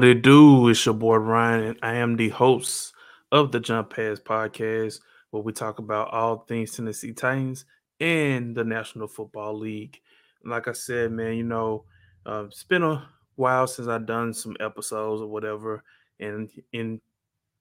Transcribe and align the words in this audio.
What 0.00 0.08
it 0.08 0.22
do? 0.22 0.66
It's 0.70 0.86
your 0.86 0.94
boy 0.94 1.16
Ryan, 1.16 1.62
and 1.62 1.78
I 1.82 1.96
am 1.96 2.16
the 2.16 2.30
host 2.30 2.94
of 3.32 3.52
the 3.52 3.60
Jump 3.60 3.94
Pass 3.94 4.18
podcast, 4.18 4.98
where 5.30 5.42
we 5.42 5.52
talk 5.52 5.78
about 5.78 6.10
all 6.10 6.38
things 6.48 6.74
Tennessee 6.74 7.12
Titans 7.12 7.66
and 8.00 8.56
the 8.56 8.64
National 8.64 9.08
Football 9.08 9.58
League. 9.58 10.00
Like 10.42 10.68
I 10.68 10.72
said, 10.72 11.12
man, 11.12 11.34
you 11.34 11.44
know, 11.44 11.84
uh, 12.24 12.44
it's 12.46 12.64
been 12.64 12.82
a 12.82 13.06
while 13.36 13.66
since 13.66 13.88
I've 13.88 14.06
done 14.06 14.32
some 14.32 14.56
episodes 14.58 15.20
or 15.20 15.26
whatever, 15.26 15.84
and 16.18 16.48
in 16.72 16.98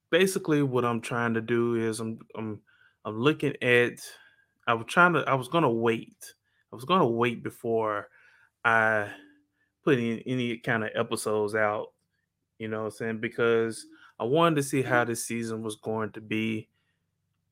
basically 0.09 0.63
what 0.63 0.85
I'm 0.85 1.02
trying 1.02 1.33
to 1.33 1.41
do 1.41 1.75
is 1.75 1.99
I'm 1.99 2.19
I'm 2.38 2.61
I'm 3.03 3.19
looking 3.19 3.61
at 3.61 3.99
I 4.66 4.75
was 4.75 4.85
trying 4.88 5.11
to 5.11 5.25
I 5.27 5.33
was 5.33 5.49
gonna 5.49 5.69
wait. 5.69 6.16
I 6.71 6.77
was 6.77 6.85
gonna 6.85 7.05
wait 7.05 7.44
before 7.44 8.08
I 8.63 9.09
put 9.83 9.99
in 9.99 10.19
any 10.19 10.58
kind 10.59 10.85
of 10.85 10.91
episodes 10.95 11.53
out 11.53 11.88
you 12.59 12.68
know 12.68 12.80
what 12.80 12.86
I'm 12.86 12.91
saying? 12.91 13.18
Because 13.20 13.88
I 14.20 14.26
wanted 14.26 14.58
to 14.58 14.63
see 14.63 14.81
how 14.81 15.05
this 15.05 15.26
season 15.26 15.64
was 15.64 15.78
going 15.78 16.11
to 16.11 16.22
be 16.22 16.67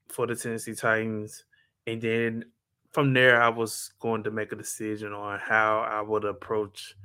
for 0.10 0.28
the 0.28 0.36
Tennessee 0.36 0.76
Titans. 0.76 1.46
And 1.88 2.02
then 2.02 2.46
from 2.92 3.14
there, 3.14 3.42
I 3.42 3.50
was 3.50 3.94
going 4.00 4.24
to 4.24 4.32
make 4.32 4.52
a 4.52 4.58
decision 4.58 5.14
on 5.14 5.40
how 5.40 5.80
I 5.80 6.02
would 6.02 6.26
approach 6.26 6.96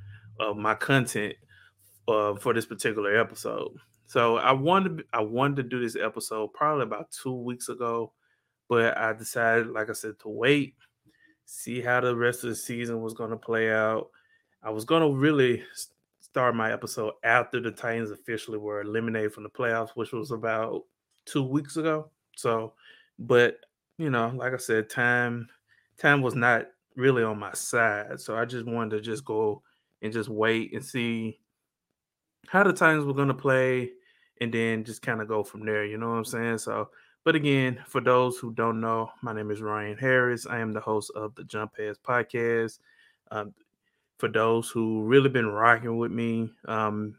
uh, 0.40 0.52
my 0.52 0.74
content 0.74 1.34
uh, 2.08 2.34
for 2.34 2.52
this 2.52 2.66
particular 2.66 3.18
episode. 3.18 3.76
So 4.06 4.36
I 4.36 4.52
wanted 4.52 5.04
I 5.12 5.20
wanted 5.20 5.56
to 5.56 5.62
do 5.62 5.80
this 5.80 5.96
episode 5.96 6.52
probably 6.52 6.82
about 6.82 7.10
two 7.10 7.32
weeks 7.32 7.68
ago, 7.68 8.12
but 8.68 8.98
I 8.98 9.12
decided, 9.12 9.68
like 9.68 9.88
I 9.88 9.94
said, 9.94 10.18
to 10.20 10.28
wait, 10.28 10.74
see 11.46 11.80
how 11.80 12.00
the 12.00 12.14
rest 12.14 12.44
of 12.44 12.50
the 12.50 12.56
season 12.56 13.00
was 13.00 13.14
going 13.14 13.30
to 13.30 13.36
play 13.36 13.72
out. 13.72 14.10
I 14.62 14.70
was 14.70 14.84
going 14.84 15.02
to 15.02 15.16
really 15.16 15.62
start 16.32 16.56
my 16.56 16.72
episode 16.72 17.12
after 17.24 17.60
the 17.60 17.70
Titans 17.70 18.10
officially 18.10 18.56
were 18.56 18.80
eliminated 18.80 19.34
from 19.34 19.42
the 19.42 19.50
playoffs, 19.50 19.90
which 19.90 20.12
was 20.12 20.30
about 20.30 20.82
two 21.26 21.42
weeks 21.42 21.76
ago. 21.76 22.08
So, 22.36 22.72
but 23.18 23.58
you 23.98 24.08
know, 24.08 24.32
like 24.34 24.54
I 24.54 24.56
said, 24.56 24.88
time 24.88 25.46
time 25.98 26.22
was 26.22 26.34
not 26.34 26.68
really 26.96 27.22
on 27.22 27.38
my 27.38 27.52
side. 27.52 28.18
So 28.18 28.34
I 28.34 28.46
just 28.46 28.64
wanted 28.64 28.96
to 28.96 29.02
just 29.02 29.26
go 29.26 29.62
and 30.00 30.10
just 30.10 30.30
wait 30.30 30.72
and 30.72 30.82
see 30.82 31.38
how 32.48 32.62
the 32.62 32.72
Titans 32.72 33.04
were 33.04 33.12
gonna 33.12 33.34
play 33.34 33.90
and 34.40 34.50
then 34.50 34.84
just 34.84 35.02
kind 35.02 35.20
of 35.20 35.28
go 35.28 35.44
from 35.44 35.66
there. 35.66 35.84
You 35.84 35.98
know 35.98 36.08
what 36.08 36.16
I'm 36.16 36.24
saying? 36.24 36.58
So, 36.58 36.88
but 37.24 37.36
again, 37.36 37.78
for 37.86 38.00
those 38.00 38.38
who 38.38 38.52
don't 38.52 38.80
know, 38.80 39.10
my 39.20 39.34
name 39.34 39.50
is 39.50 39.60
Ryan 39.60 39.98
Harris. 39.98 40.46
I 40.46 40.60
am 40.60 40.72
the 40.72 40.80
host 40.80 41.10
of 41.14 41.34
the 41.34 41.44
Jump 41.44 41.76
Pass 41.76 41.98
podcast. 42.02 42.78
Um, 43.30 43.52
for 44.18 44.28
those 44.28 44.70
who 44.70 45.02
really 45.02 45.28
been 45.28 45.46
rocking 45.46 45.96
with 45.98 46.12
me 46.12 46.50
um, 46.66 47.14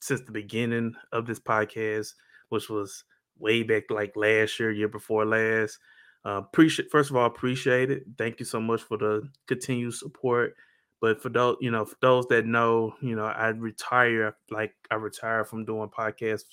since 0.00 0.20
the 0.22 0.32
beginning 0.32 0.94
of 1.12 1.26
this 1.26 1.40
podcast, 1.40 2.14
which 2.48 2.68
was 2.68 3.04
way 3.38 3.62
back 3.62 3.90
like 3.90 4.16
last 4.16 4.58
year, 4.60 4.70
year 4.70 4.88
before 4.88 5.24
last. 5.24 5.78
Uh, 6.26 6.40
appreciate 6.42 6.90
first 6.90 7.10
of 7.10 7.16
all, 7.16 7.26
appreciate 7.26 7.90
it. 7.90 8.04
Thank 8.16 8.40
you 8.40 8.46
so 8.46 8.60
much 8.60 8.82
for 8.82 8.96
the 8.96 9.28
continued 9.46 9.94
support. 9.94 10.54
But 11.00 11.20
for 11.20 11.28
those, 11.28 11.56
you 11.60 11.70
know, 11.70 11.84
for 11.84 11.96
those 12.00 12.26
that 12.28 12.46
know, 12.46 12.94
you 13.02 13.14
know, 13.14 13.26
I 13.26 13.48
retire 13.48 14.36
like 14.50 14.72
I 14.90 14.94
retired 14.94 15.48
from 15.48 15.66
doing 15.66 15.90
podcasts. 15.90 16.44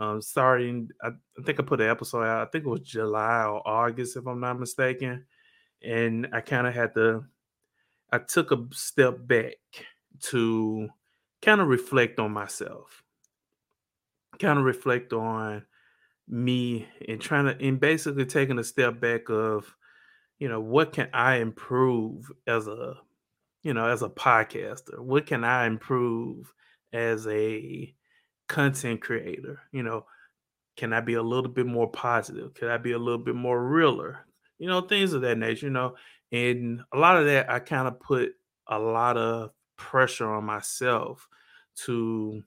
Um, 0.00 0.20
starting, 0.20 0.88
I, 1.00 1.10
I 1.38 1.42
think 1.44 1.60
I 1.60 1.62
put 1.62 1.80
an 1.80 1.88
episode 1.88 2.24
out. 2.24 2.48
I 2.48 2.50
think 2.50 2.64
it 2.66 2.68
was 2.68 2.80
July 2.80 3.44
or 3.44 3.62
August, 3.64 4.16
if 4.16 4.26
I'm 4.26 4.40
not 4.40 4.58
mistaken. 4.58 5.24
And 5.80 6.26
I 6.32 6.40
kind 6.40 6.66
of 6.66 6.74
had 6.74 6.94
to 6.94 7.24
I 8.14 8.18
took 8.18 8.52
a 8.52 8.64
step 8.70 9.26
back 9.26 9.56
to 10.30 10.88
kind 11.42 11.60
of 11.60 11.66
reflect 11.66 12.20
on 12.20 12.30
myself, 12.30 13.02
kind 14.38 14.56
of 14.56 14.64
reflect 14.64 15.12
on 15.12 15.64
me 16.28 16.86
and 17.08 17.20
trying 17.20 17.46
to, 17.46 17.60
and 17.60 17.80
basically 17.80 18.24
taking 18.24 18.60
a 18.60 18.64
step 18.64 19.00
back 19.00 19.28
of, 19.30 19.74
you 20.38 20.48
know, 20.48 20.60
what 20.60 20.92
can 20.92 21.08
I 21.12 21.36
improve 21.38 22.30
as 22.46 22.68
a, 22.68 22.94
you 23.64 23.74
know, 23.74 23.86
as 23.88 24.02
a 24.02 24.08
podcaster? 24.08 25.00
What 25.00 25.26
can 25.26 25.42
I 25.42 25.66
improve 25.66 26.54
as 26.92 27.26
a 27.26 27.92
content 28.48 29.00
creator? 29.00 29.58
You 29.72 29.82
know, 29.82 30.06
can 30.76 30.92
I 30.92 31.00
be 31.00 31.14
a 31.14 31.22
little 31.22 31.50
bit 31.50 31.66
more 31.66 31.90
positive? 31.90 32.54
Can 32.54 32.68
I 32.68 32.76
be 32.76 32.92
a 32.92 32.98
little 32.98 33.22
bit 33.24 33.34
more 33.34 33.60
realer? 33.60 34.20
You 34.58 34.68
know, 34.68 34.82
things 34.82 35.14
of 35.14 35.22
that 35.22 35.36
nature, 35.36 35.66
you 35.66 35.72
know. 35.72 35.96
And 36.32 36.80
a 36.92 36.98
lot 36.98 37.16
of 37.16 37.26
that, 37.26 37.50
I 37.50 37.58
kind 37.60 37.88
of 37.88 38.00
put 38.00 38.32
a 38.68 38.78
lot 38.78 39.16
of 39.16 39.50
pressure 39.76 40.30
on 40.30 40.44
myself 40.44 41.28
to 41.84 42.42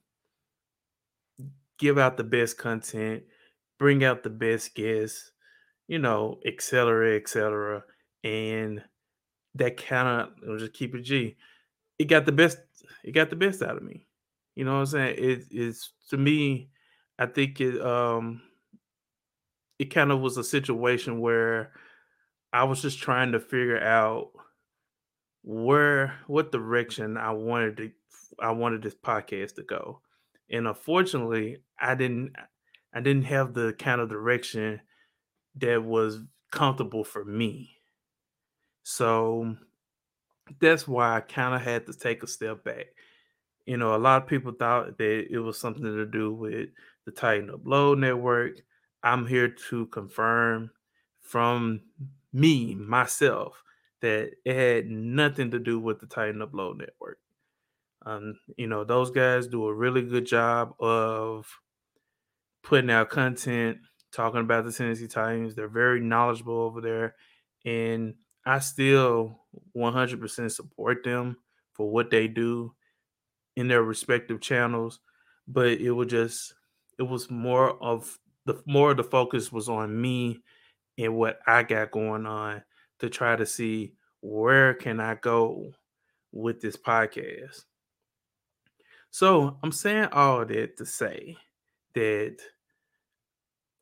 give 1.78 1.98
out 1.98 2.16
the 2.16 2.24
best 2.24 2.58
content, 2.58 3.22
bring 3.78 4.04
out 4.04 4.22
the 4.22 4.30
best 4.30 4.74
guests, 4.74 5.30
you 5.86 5.98
know, 5.98 6.40
et 6.44 6.60
cetera, 6.60 7.16
et 7.16 7.28
cetera. 7.28 7.82
And 8.24 8.82
that 9.54 9.76
kind 9.76 10.30
of, 10.42 10.58
just 10.58 10.72
keep 10.72 10.94
it 10.94 11.02
G. 11.02 11.36
It 11.98 12.06
got 12.06 12.26
the 12.26 12.32
best, 12.32 12.58
it 13.04 13.12
got 13.12 13.30
the 13.30 13.36
best 13.36 13.62
out 13.62 13.76
of 13.76 13.82
me. 13.82 14.06
You 14.54 14.64
know 14.64 14.72
what 14.74 14.80
I'm 14.80 14.86
saying? 14.86 15.14
It 15.18 15.44
is 15.50 15.92
to 16.10 16.16
me, 16.16 16.70
I 17.18 17.26
think 17.26 17.60
it 17.60 17.80
um 17.80 18.42
it 19.78 19.86
kind 19.86 20.10
of 20.10 20.20
was 20.20 20.36
a 20.36 20.44
situation 20.44 21.20
where 21.20 21.72
I 22.52 22.64
was 22.64 22.82
just 22.82 22.98
trying 22.98 23.32
to 23.32 23.40
figure 23.40 23.82
out 23.82 24.30
where 25.42 26.14
what 26.26 26.52
direction 26.52 27.16
I 27.16 27.32
wanted 27.32 27.76
to 27.76 27.90
I 28.40 28.50
wanted 28.52 28.82
this 28.82 28.94
podcast 28.94 29.56
to 29.56 29.62
go. 29.62 30.00
And 30.50 30.66
unfortunately, 30.66 31.58
I 31.80 31.94
didn't 31.94 32.32
I 32.94 33.00
didn't 33.00 33.24
have 33.24 33.54
the 33.54 33.74
kind 33.78 34.00
of 34.00 34.08
direction 34.08 34.80
that 35.56 35.82
was 35.82 36.18
comfortable 36.50 37.04
for 37.04 37.24
me. 37.24 37.70
So 38.82 39.56
that's 40.60 40.88
why 40.88 41.16
I 41.16 41.20
kind 41.20 41.54
of 41.54 41.60
had 41.60 41.86
to 41.86 41.92
take 41.92 42.22
a 42.22 42.26
step 42.26 42.64
back. 42.64 42.86
You 43.66 43.76
know, 43.76 43.94
a 43.94 43.98
lot 43.98 44.22
of 44.22 44.28
people 44.28 44.52
thought 44.52 44.96
that 44.96 45.26
it 45.30 45.38
was 45.38 45.58
something 45.58 45.84
to 45.84 46.06
do 46.06 46.32
with 46.32 46.70
the 47.04 47.12
Titan 47.12 47.50
Upload 47.50 47.98
Network. 47.98 48.52
I'm 49.02 49.26
here 49.26 49.48
to 49.68 49.86
confirm 49.86 50.70
from 51.20 51.82
me, 52.32 52.74
myself, 52.74 53.62
that 54.00 54.32
it 54.44 54.56
had 54.56 54.86
nothing 54.86 55.50
to 55.50 55.58
do 55.58 55.78
with 55.78 56.00
the 56.00 56.06
Titan 56.06 56.40
Upload 56.40 56.78
Network. 56.78 57.18
Um, 58.06 58.38
you 58.56 58.66
know, 58.66 58.84
those 58.84 59.10
guys 59.10 59.46
do 59.48 59.66
a 59.66 59.74
really 59.74 60.02
good 60.02 60.26
job 60.26 60.74
of 60.80 61.46
putting 62.62 62.90
out 62.90 63.10
content, 63.10 63.78
talking 64.12 64.40
about 64.40 64.64
the 64.64 64.72
Tennessee 64.72 65.08
Titans. 65.08 65.54
They're 65.54 65.68
very 65.68 66.00
knowledgeable 66.00 66.60
over 66.60 66.80
there. 66.80 67.16
And 67.64 68.14
I 68.46 68.60
still 68.60 69.40
100% 69.76 70.50
support 70.52 71.04
them 71.04 71.38
for 71.72 71.90
what 71.90 72.10
they 72.10 72.28
do 72.28 72.74
in 73.56 73.68
their 73.68 73.82
respective 73.82 74.40
channels. 74.40 75.00
But 75.46 75.80
it 75.80 75.90
was 75.90 76.08
just, 76.08 76.54
it 76.98 77.02
was 77.02 77.30
more 77.30 77.82
of 77.82 78.18
the 78.44 78.62
more 78.66 78.92
of 78.92 78.96
the 78.96 79.04
focus 79.04 79.52
was 79.52 79.68
on 79.68 80.00
me 80.00 80.40
and 80.98 81.14
what 81.14 81.38
I 81.46 81.62
got 81.62 81.92
going 81.92 82.26
on 82.26 82.62
to 82.98 83.08
try 83.08 83.36
to 83.36 83.46
see 83.46 83.94
where 84.20 84.74
can 84.74 85.00
I 85.00 85.14
go 85.14 85.72
with 86.32 86.60
this 86.60 86.76
podcast. 86.76 87.64
So 89.10 89.56
I'm 89.62 89.72
saying 89.72 90.08
all 90.12 90.44
that 90.44 90.76
to 90.76 90.84
say 90.84 91.36
that 91.94 92.36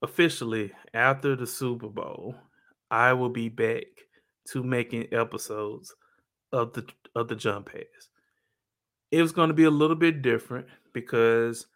officially 0.03 0.73
after 0.95 1.35
the 1.35 1.47
Super 1.47 1.89
Bowl, 1.89 2.35
I 2.91 3.13
will 3.15 3.31
be 3.31 3.49
back 3.49 3.85
to 4.51 4.63
making 4.63 5.09
episodes 5.13 5.95
of 6.53 6.73
the 6.73 6.87
of 7.17 7.29
the 7.29 7.35
jump 7.35 7.73
pass. 7.73 8.09
It 9.11 9.23
was 9.23 9.33
going 9.33 9.49
to 9.49 9.55
be 9.55 9.65
a 9.65 9.71
little 9.71 9.97
bit 9.97 10.23
different 10.23 10.67
because 10.93 11.67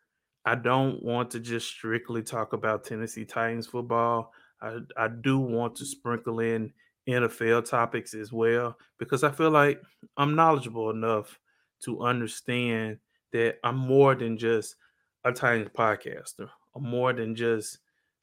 I 0.45 0.55
don't 0.55 1.03
want 1.03 1.31
to 1.33 1.41
just 1.41 1.69
strictly 1.69 2.23
talk 2.23 2.53
about 2.53 2.85
Tennessee 2.85 3.25
Titans 3.25 3.67
football. 3.67 4.33
I, 4.62 4.79
I 4.97 5.09
do 5.09 5.39
want 5.39 5.77
to 5.77 5.87
sprinkle 5.87 6.41
in 6.41 6.73
NFL 7.09 7.69
topics 7.69 8.15
as 8.15 8.33
well 8.33 8.77
because 8.99 9.25
I 9.25 9.31
feel 9.31 9.51
like 9.51 9.81
I'm 10.17 10.35
knowledgeable 10.35 10.91
enough 10.91 11.39
to 11.85 12.03
understand 12.03 12.99
that 13.33 13.57
I'm 13.65 13.77
more 13.77 14.15
than 14.15 14.37
just 14.37 14.77
a 15.25 15.33
Titans 15.33 15.71
podcaster. 15.77 16.49
I'm 16.75 16.85
more 16.85 17.12
than 17.12 17.35
just 17.35 17.79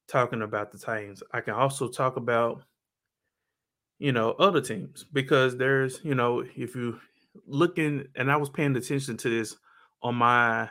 talking 0.08 0.42
about 0.42 0.72
the 0.72 0.78
Titans. 0.78 1.24
I 1.34 1.42
can 1.42 1.54
also 1.54 1.88
talk 1.88 2.18
about, 2.18 2.64
you 4.00 4.12
know, 4.12 4.32
other 4.34 4.62
teams 4.62 5.04
because 5.04 5.58
there's, 5.58 6.00
you 6.04 6.16
know, 6.16 6.44
if 6.56 6.76
you 6.76 7.00
looking, 7.46 8.06
and 8.16 8.32
I 8.32 8.38
was 8.38 8.50
paying 8.50 8.76
attention 8.76 9.18
to 9.18 9.30
this 9.30 9.56
on 10.02 10.16
my 10.16 10.70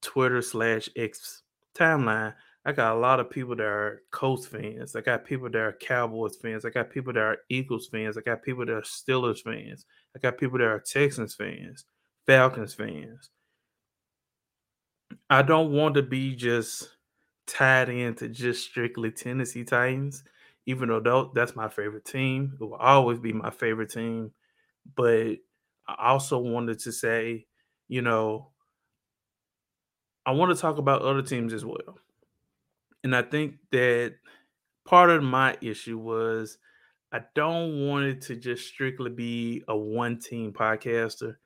Twitter 0.00 0.42
slash 0.42 0.88
X 0.96 1.42
timeline. 1.74 2.34
I 2.66 2.72
got 2.72 2.96
a 2.96 2.98
lot 2.98 3.20
of 3.20 3.28
people 3.28 3.54
that 3.56 3.64
are 3.64 4.02
Colts 4.10 4.46
fans. 4.46 4.96
I 4.96 5.02
got 5.02 5.24
people 5.24 5.50
that 5.50 5.58
are 5.58 5.72
Cowboys 5.74 6.36
fans. 6.36 6.64
I 6.64 6.70
got 6.70 6.90
people 6.90 7.12
that 7.12 7.20
are 7.20 7.38
Eagles 7.50 7.88
fans. 7.88 8.16
I 8.16 8.22
got 8.22 8.42
people 8.42 8.64
that 8.64 8.72
are 8.74 8.82
Steelers 8.82 9.42
fans. 9.42 9.84
I 10.16 10.18
got 10.18 10.38
people 10.38 10.58
that 10.58 10.64
are 10.68 10.80
Texans 10.80 11.34
fans, 11.34 11.84
Falcons 12.26 12.72
fans. 12.74 13.30
I 15.28 15.42
don't 15.42 15.72
want 15.72 15.94
to 15.96 16.02
be 16.02 16.34
just 16.34 16.96
tied 17.46 17.88
into 17.88 18.28
just 18.28 18.64
strictly 18.66 19.10
Tennessee 19.10 19.64
Titans, 19.64 20.24
even 20.66 20.88
though 20.88 21.32
that's 21.34 21.54
my 21.54 21.68
favorite 21.68 22.04
team. 22.06 22.56
It 22.58 22.64
will 22.64 22.74
always 22.74 23.18
be 23.18 23.32
my 23.32 23.50
favorite 23.50 23.90
team. 23.90 24.32
But 24.96 25.36
I 25.86 26.10
also 26.10 26.38
wanted 26.38 26.78
to 26.80 26.92
say, 26.92 27.46
you 27.88 28.02
know, 28.02 28.52
I 30.26 30.32
want 30.32 30.54
to 30.54 30.60
talk 30.60 30.78
about 30.78 31.02
other 31.02 31.22
teams 31.22 31.52
as 31.52 31.64
well. 31.64 31.98
And 33.04 33.14
I 33.14 33.22
think 33.22 33.56
that 33.70 34.14
part 34.86 35.10
of 35.10 35.22
my 35.22 35.56
issue 35.60 35.98
was 35.98 36.58
I 37.12 37.20
don't 37.34 37.86
want 37.86 38.06
it 38.06 38.20
to 38.22 38.36
just 38.36 38.66
strictly 38.66 39.10
be 39.10 39.62
a 39.68 39.76
one 39.76 40.18
team 40.18 40.52
podcaster. 40.52 41.36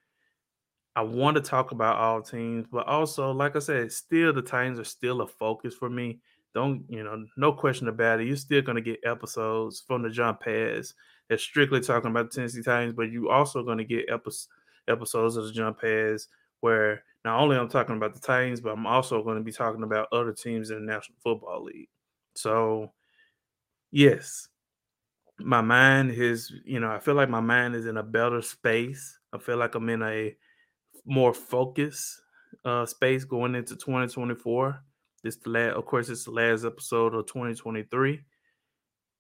I 0.97 1.03
want 1.03 1.37
to 1.37 1.43
talk 1.43 1.73
about 1.73 1.99
all 1.99 2.23
teams, 2.23 2.67
but 2.73 2.87
also, 2.87 3.31
like 3.33 3.55
I 3.55 3.59
said, 3.59 3.93
still 3.93 4.33
the 4.33 4.41
Titans 4.41 4.81
are 4.81 4.85
still 4.85 5.21
a 5.21 5.27
focus 5.27 5.75
for 5.75 5.91
me. 5.91 6.21
Don't 6.55 6.85
you 6.89 7.05
know? 7.05 7.27
No 7.37 7.53
question 7.53 7.89
about 7.89 8.21
it. 8.21 8.27
You're 8.27 8.37
still 8.37 8.63
going 8.63 8.77
to 8.77 8.83
get 8.83 9.01
episodes 9.05 9.85
from 9.87 10.03
the 10.03 10.11
Jump 10.11 10.41
Pass 10.41 10.95
that's 11.29 11.43
strictly 11.43 11.81
talking 11.81 12.11
about 12.11 12.31
the 12.31 12.37
Tennessee 12.37 12.63
Titans, 12.63 12.95
but 12.95 13.11
you're 13.13 13.31
also 13.31 13.63
going 13.63 13.79
to 13.79 13.85
get 13.85 14.09
episodes 14.09 14.49
episodes 14.89 15.37
of 15.37 15.45
the 15.45 15.53
Jump 15.53 15.81
Pass 15.81 16.29
where 16.61 17.03
not 17.25 17.41
only 17.41 17.57
I'm 17.57 17.69
talking 17.69 17.97
about 17.97 18.15
the 18.15 18.21
Titans, 18.21 18.61
but 18.61 18.71
I'm 18.71 18.87
also 18.87 19.23
going 19.23 19.37
to 19.37 19.43
be 19.45 19.53
talking 19.53 19.83
about 19.83 20.09
other 20.13 20.33
teams 20.33 20.71
in 20.71 20.85
the 20.85 20.93
National 20.93 21.19
Football 21.23 21.65
League. 21.65 21.89
So, 22.35 22.93
yes, 23.91 24.49
my 25.39 25.61
mind 25.61 26.13
is, 26.13 26.53
you 26.65 26.81
know, 26.81 26.91
I 26.91 26.99
feel 26.99 27.15
like 27.15 27.29
my 27.29 27.41
mind 27.41 27.75
is 27.75 27.87
in 27.87 27.97
a 27.97 28.03
better 28.03 28.43
space. 28.43 29.19
I 29.33 29.39
feel 29.39 29.57
like 29.57 29.75
I'm 29.75 29.89
in 29.89 30.03
a 30.03 30.37
more 31.05 31.33
focused 31.33 32.21
uh, 32.65 32.87
space 32.87 33.25
going 33.25 33.55
into 33.55 33.77
2024. 33.77 34.83
This 35.23 35.37
the 35.37 35.51
last, 35.51 35.77
of 35.77 35.85
course, 35.87 36.09
it's 36.09 36.25
the 36.25 36.31
last 36.31 36.65
episode 36.65 37.15
of 37.15 37.27
2023, 37.27 38.21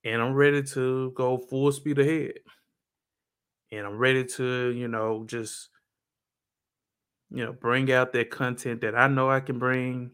and 0.05 0.23
I'm 0.23 0.35
ready 0.35 0.63
to 0.63 1.13
go 1.17 1.39
full 1.39 1.73
speed 1.73 1.99
ahead. 1.99 2.35
And 3.71 3.87
I'm 3.87 3.99
ready 3.99 4.25
to, 4.25 4.71
you 4.71 4.89
know, 4.89 5.25
just 5.27 5.69
you 7.31 7.45
know, 7.45 7.53
bring 7.53 7.93
out 7.93 8.13
that 8.13 8.31
content 8.31 8.81
that 8.83 8.95
I 8.97 9.09
know 9.09 9.31
I 9.31 9.41
can 9.41 9.59
bring. 9.59 10.13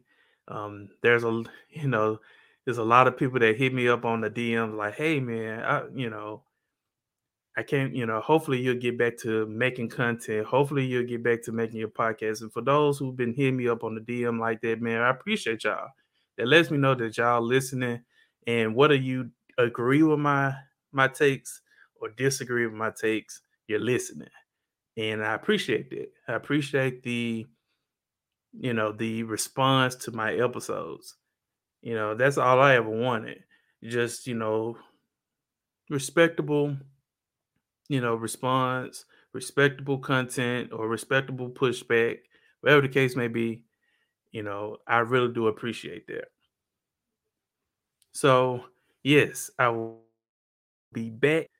Um, 0.48 0.90
there's 1.02 1.24
a, 1.24 1.42
you 1.70 1.88
know, 1.88 2.20
there's 2.64 2.78
a 2.78 2.84
lot 2.84 3.06
of 3.08 3.16
people 3.16 3.40
that 3.40 3.56
hit 3.56 3.74
me 3.74 3.88
up 3.88 4.04
on 4.04 4.20
the 4.22 4.30
DMs 4.30 4.76
like, 4.76 4.94
"Hey, 4.96 5.20
man, 5.20 5.60
I, 5.64 5.84
you 5.94 6.10
know, 6.10 6.44
I 7.56 7.62
can't, 7.62 7.94
you 7.94 8.04
know, 8.04 8.20
hopefully 8.20 8.60
you'll 8.60 8.80
get 8.80 8.98
back 8.98 9.16
to 9.18 9.46
making 9.46 9.88
content. 9.88 10.46
Hopefully 10.46 10.84
you'll 10.84 11.06
get 11.06 11.22
back 11.22 11.42
to 11.42 11.52
making 11.52 11.78
your 11.78 11.88
podcast. 11.88 12.40
And 12.42 12.52
for 12.52 12.62
those 12.62 12.98
who've 12.98 13.16
been 13.16 13.32
hitting 13.32 13.56
me 13.56 13.68
up 13.68 13.84
on 13.84 13.94
the 13.94 14.00
DM 14.00 14.40
like 14.40 14.60
that, 14.62 14.80
man, 14.80 15.00
I 15.02 15.10
appreciate 15.10 15.62
y'all. 15.62 15.90
That 16.36 16.48
lets 16.48 16.70
me 16.72 16.78
know 16.78 16.96
that 16.96 17.16
y'all 17.16 17.40
listening. 17.42 18.02
And 18.46 18.74
whether 18.74 18.96
you 18.96 19.30
agree 19.56 20.02
with 20.02 20.18
my 20.18 20.54
my 20.90 21.06
takes 21.08 21.62
or 22.00 22.08
disagree 22.10 22.66
with 22.66 22.74
my 22.74 22.90
takes, 22.90 23.40
you're 23.68 23.78
listening. 23.80 24.28
And 24.96 25.24
I 25.24 25.34
appreciate 25.34 25.90
that. 25.90 26.12
I 26.28 26.34
appreciate 26.34 27.02
the, 27.02 27.46
you 28.52 28.72
know, 28.72 28.92
the 28.92 29.22
response 29.24 29.94
to 29.96 30.12
my 30.12 30.34
episodes. 30.34 31.16
You 31.82 31.94
know, 31.94 32.14
that's 32.14 32.38
all 32.38 32.60
I 32.60 32.76
ever 32.76 32.90
wanted. 32.90 33.44
Just, 33.84 34.26
you 34.26 34.34
know, 34.34 34.78
respectable 35.88 36.76
you 37.88 38.00
know, 38.00 38.14
response, 38.14 39.04
respectable 39.32 39.98
content, 39.98 40.72
or 40.72 40.88
respectable 40.88 41.50
pushback, 41.50 42.18
whatever 42.60 42.82
the 42.82 42.88
case 42.88 43.16
may 43.16 43.28
be, 43.28 43.62
you 44.32 44.42
know, 44.42 44.78
I 44.86 44.98
really 45.00 45.32
do 45.32 45.48
appreciate 45.48 46.06
that. 46.08 46.26
So, 48.12 48.64
yes, 49.02 49.50
I 49.58 49.68
will 49.68 50.02
be 50.92 51.10
back 51.10 51.50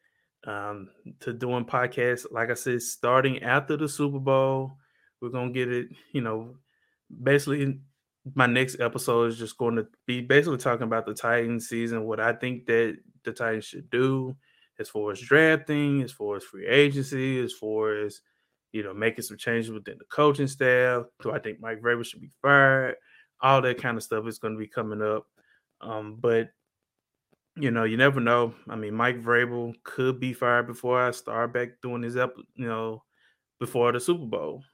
um, 0.47 0.91
to 1.21 1.33
doing 1.33 1.65
podcasts. 1.65 2.27
Like 2.31 2.51
I 2.51 2.55
said, 2.55 2.83
starting 2.83 3.43
after 3.43 3.77
the 3.77 3.89
Super 3.89 4.19
Bowl, 4.19 4.73
we're 5.21 5.31
gonna 5.31 5.53
get 5.53 5.73
it. 5.73 5.89
You 6.13 6.21
know, 6.21 6.57
basically, 7.23 7.81
my 8.35 8.47
next 8.47 8.81
episode 8.81 9.31
is 9.31 9.39
just 9.39 9.59
going 9.59 9.77
to 9.77 9.87
be 10.07 10.21
basically 10.21 10.59
talking 10.59 10.85
about 10.85 11.07
the 11.07 11.15
Titans 11.15 11.69
season, 11.69 12.05
what 12.05 12.21
I 12.21 12.33
think 12.33 12.67
that 12.67 12.97
the 13.25 13.33
Titans 13.33 13.67
should 13.67 13.91
do, 13.91 14.35
as 14.79 14.89
far 14.89 15.13
as 15.13 15.21
drafting, 15.21 16.03
as 16.03 16.13
far 16.13 16.37
as 16.37 16.45
free 16.45 16.67
agency, 16.67 17.39
as 17.41 17.53
far 17.53 17.97
as 17.97 18.21
you 18.75 18.83
know, 18.83 18.93
making 18.93 19.23
some 19.23 19.37
changes 19.37 19.71
within 19.71 19.99
the 19.99 20.05
coaching 20.07 20.49
staff. 20.49 21.05
Do 21.23 21.31
I 21.31 21.39
think 21.39 21.61
Mike 21.61 21.81
Vrabel 21.81 22.05
should 22.05 22.21
be 22.21 22.33
fired? 22.43 22.97
All 23.41 23.63
that 23.63 23.81
kind 23.81 23.97
of 23.97 24.03
stuff 24.03 24.27
is 24.27 24.41
going 24.41 24.55
to 24.55 24.59
be 24.59 24.67
coming 24.67 25.01
up. 25.01 25.27
Um, 25.81 26.17
but 26.19 26.49
you 27.57 27.71
know, 27.71 27.85
you 27.85 27.97
never 27.97 28.21
know. 28.21 28.55
I 28.69 28.77
mean, 28.77 28.95
Mike 28.95 29.23
Vrabel 29.23 29.75
could 29.85 30.19
be 30.19 30.33
fired 30.33 30.67
before 30.67 31.01
I 31.01 31.11
start 31.13 31.53
back 31.53 31.81
doing 31.83 32.03
his 32.03 32.17
up, 32.17 32.35
you 32.55 32.67
know, 32.67 33.05
before 33.61 33.93
the 33.93 34.01
Super 34.01 34.27
Bowl. 34.27 34.65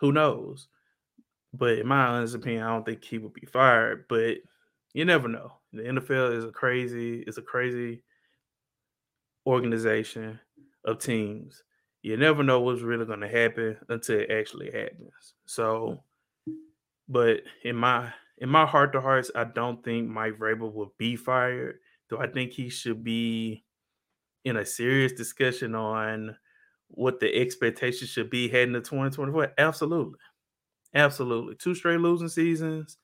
Who 0.00 0.12
knows? 0.12 0.68
But 1.52 1.78
in 1.78 1.88
my 1.88 2.06
honest 2.06 2.34
opinion, 2.34 2.62
I 2.62 2.68
don't 2.68 2.84
think 2.84 3.04
he 3.04 3.18
would 3.18 3.32
be 3.32 3.46
fired. 3.46 4.04
But 4.08 4.36
you 4.94 5.04
never 5.04 5.28
know. 5.28 5.54
The 5.72 5.82
NFL 5.82 6.36
is 6.36 6.44
a 6.44 6.52
crazy, 6.52 7.24
it's 7.26 7.38
a 7.38 7.42
crazy 7.42 8.02
organization 9.46 10.38
of 10.84 10.98
teams. 10.98 11.64
You 12.02 12.16
never 12.16 12.44
know 12.44 12.60
what's 12.60 12.82
really 12.82 13.06
going 13.06 13.20
to 13.20 13.28
happen 13.28 13.76
until 13.88 14.20
it 14.20 14.30
actually 14.30 14.70
happens. 14.70 15.34
So, 15.46 16.04
but 17.08 17.42
in 17.64 17.74
my 17.74 18.12
in 18.40 18.48
my 18.48 18.66
heart 18.66 18.92
to 18.92 19.00
hearts, 19.00 19.32
I 19.34 19.44
don't 19.44 19.82
think 19.82 20.08
Mike 20.08 20.38
Vrabel 20.38 20.72
will 20.72 20.94
be 20.96 21.16
fired. 21.16 21.80
Do 22.08 22.18
I 22.18 22.26
think 22.26 22.52
he 22.52 22.68
should 22.68 23.04
be 23.04 23.64
in 24.44 24.56
a 24.56 24.66
serious 24.66 25.12
discussion 25.12 25.74
on 25.74 26.36
what 26.88 27.20
the 27.20 27.34
expectations 27.34 28.10
should 28.10 28.30
be 28.30 28.48
heading 28.48 28.74
to 28.74 28.80
2024? 28.80 29.52
Absolutely. 29.58 30.18
Absolutely. 30.94 31.54
Two 31.56 31.74
straight 31.74 32.00
losing 32.00 32.28
seasons, 32.28 32.98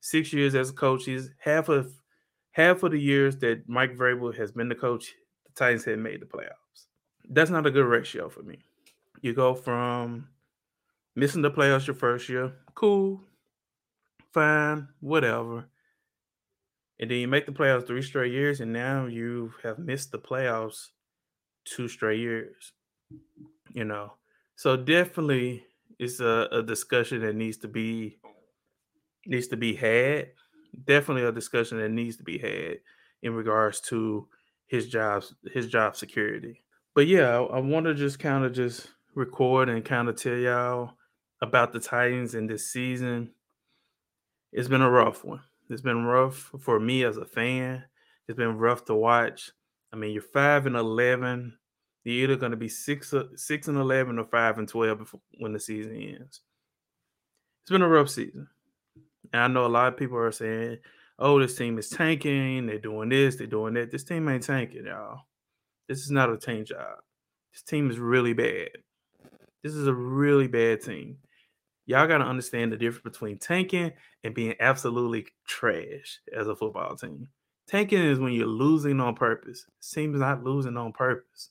six 0.00 0.32
years 0.32 0.54
as 0.54 0.70
a 0.70 0.74
coach. 0.74 1.04
He's 1.04 1.30
half 1.38 1.68
of 1.68 1.92
half 2.52 2.82
of 2.82 2.92
the 2.92 3.00
years 3.00 3.36
that 3.38 3.68
Mike 3.68 3.96
Vrabel 3.96 4.34
has 4.36 4.52
been 4.52 4.68
the 4.68 4.74
coach, 4.74 5.14
the 5.46 5.52
Titans 5.54 5.84
had 5.84 5.98
made 5.98 6.20
the 6.22 6.26
playoffs. 6.26 6.86
That's 7.28 7.50
not 7.50 7.66
a 7.66 7.70
good 7.70 7.86
ratio 7.86 8.28
for 8.28 8.42
me. 8.42 8.60
You 9.22 9.34
go 9.34 9.54
from 9.54 10.28
missing 11.16 11.42
the 11.42 11.50
playoffs 11.50 11.86
your 11.86 11.96
first 11.96 12.28
year, 12.28 12.52
cool, 12.74 13.22
fine, 14.32 14.88
whatever. 15.00 15.66
And 16.98 17.10
then 17.10 17.18
you 17.18 17.28
make 17.28 17.46
the 17.46 17.52
playoffs 17.52 17.86
three 17.86 18.02
straight 18.02 18.32
years, 18.32 18.60
and 18.60 18.72
now 18.72 19.06
you 19.06 19.52
have 19.62 19.78
missed 19.78 20.12
the 20.12 20.18
playoffs 20.18 20.88
two 21.64 21.88
straight 21.88 22.20
years. 22.20 22.72
You 23.72 23.84
know, 23.84 24.14
so 24.56 24.76
definitely 24.76 25.64
it's 25.98 26.20
a, 26.20 26.48
a 26.50 26.62
discussion 26.62 27.20
that 27.20 27.36
needs 27.36 27.58
to 27.58 27.68
be 27.68 28.18
needs 29.26 29.48
to 29.48 29.56
be 29.56 29.74
had. 29.74 30.28
Definitely 30.86 31.24
a 31.24 31.32
discussion 31.32 31.78
that 31.78 31.90
needs 31.90 32.16
to 32.16 32.22
be 32.22 32.38
had 32.38 32.78
in 33.22 33.34
regards 33.34 33.80
to 33.82 34.28
his 34.66 34.88
job 34.88 35.24
his 35.52 35.68
job 35.68 35.96
security. 35.96 36.62
But 36.94 37.06
yeah, 37.06 37.38
I, 37.38 37.42
I 37.42 37.60
want 37.60 37.86
to 37.86 37.94
just 37.94 38.18
kind 38.18 38.44
of 38.44 38.52
just 38.52 38.88
record 39.14 39.68
and 39.68 39.84
kind 39.84 40.08
of 40.08 40.16
tell 40.16 40.36
y'all 40.36 40.92
about 41.42 41.72
the 41.72 41.80
Titans 41.80 42.34
in 42.34 42.46
this 42.46 42.72
season. 42.72 43.32
It's 44.52 44.68
been 44.68 44.82
a 44.82 44.90
rough 44.90 45.24
one. 45.24 45.42
It's 45.68 45.82
been 45.82 46.04
rough 46.04 46.52
for 46.60 46.78
me 46.78 47.04
as 47.04 47.16
a 47.16 47.24
fan. 47.24 47.84
It's 48.28 48.36
been 48.36 48.56
rough 48.56 48.84
to 48.86 48.94
watch. 48.94 49.50
I 49.92 49.96
mean, 49.96 50.12
you're 50.12 50.22
five 50.22 50.66
and 50.66 50.76
eleven. 50.76 51.56
You're 52.04 52.24
either 52.24 52.36
going 52.36 52.52
to 52.52 52.56
be 52.56 52.68
six, 52.68 53.12
uh, 53.12 53.24
six 53.34 53.66
and 53.68 53.78
eleven 53.78 54.18
or 54.18 54.24
five 54.24 54.58
and 54.58 54.68
twelve 54.68 54.98
before, 54.98 55.20
when 55.38 55.52
the 55.52 55.60
season 55.60 55.96
ends. 55.96 56.42
It's 57.62 57.70
been 57.70 57.82
a 57.82 57.88
rough 57.88 58.10
season, 58.10 58.46
and 59.32 59.42
I 59.42 59.48
know 59.48 59.66
a 59.66 59.68
lot 59.68 59.92
of 59.92 59.98
people 59.98 60.18
are 60.18 60.30
saying, 60.30 60.78
oh, 61.18 61.40
this 61.40 61.56
team 61.56 61.78
is 61.78 61.88
tanking, 61.88 62.66
they're 62.66 62.78
doing 62.78 63.08
this, 63.08 63.34
they're 63.34 63.48
doing 63.48 63.74
that. 63.74 63.90
This 63.90 64.04
team 64.04 64.28
ain't 64.28 64.44
tanking, 64.44 64.86
y'all. 64.86 65.22
This 65.88 66.00
is 66.00 66.12
not 66.12 66.30
a 66.30 66.36
tank 66.36 66.68
job. 66.68 66.98
This 67.52 67.62
team 67.62 67.90
is 67.90 67.98
really 67.98 68.34
bad. 68.34 68.68
This 69.64 69.74
is 69.74 69.88
a 69.88 69.94
really 69.94 70.46
bad 70.46 70.82
team. 70.82 71.18
Y'all 71.86 72.06
got 72.06 72.18
to 72.18 72.24
understand 72.24 72.72
the 72.72 72.76
difference 72.76 73.04
between 73.04 73.38
tanking 73.38 73.92
and 74.24 74.34
being 74.34 74.54
absolutely 74.60 75.26
trash 75.46 76.18
as 76.36 76.48
a 76.48 76.56
football 76.56 76.96
team. 76.96 77.28
Tanking 77.68 78.02
is 78.02 78.18
when 78.18 78.32
you're 78.32 78.46
losing 78.46 79.00
on 79.00 79.14
purpose. 79.14 79.66
Seems 79.80 80.18
not 80.18 80.44
losing 80.44 80.76
on 80.76 80.92
purpose. 80.92 81.50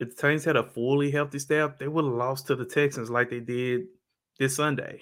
If 0.00 0.10
the 0.10 0.22
Titans 0.22 0.44
had 0.44 0.56
a 0.56 0.62
fully 0.62 1.10
healthy 1.10 1.38
staff, 1.38 1.78
they 1.78 1.88
would 1.88 2.04
have 2.04 2.14
lost 2.14 2.46
to 2.48 2.56
the 2.56 2.66
Texans 2.66 3.10
like 3.10 3.30
they 3.30 3.40
did 3.40 3.86
this 4.38 4.56
Sunday 4.56 5.00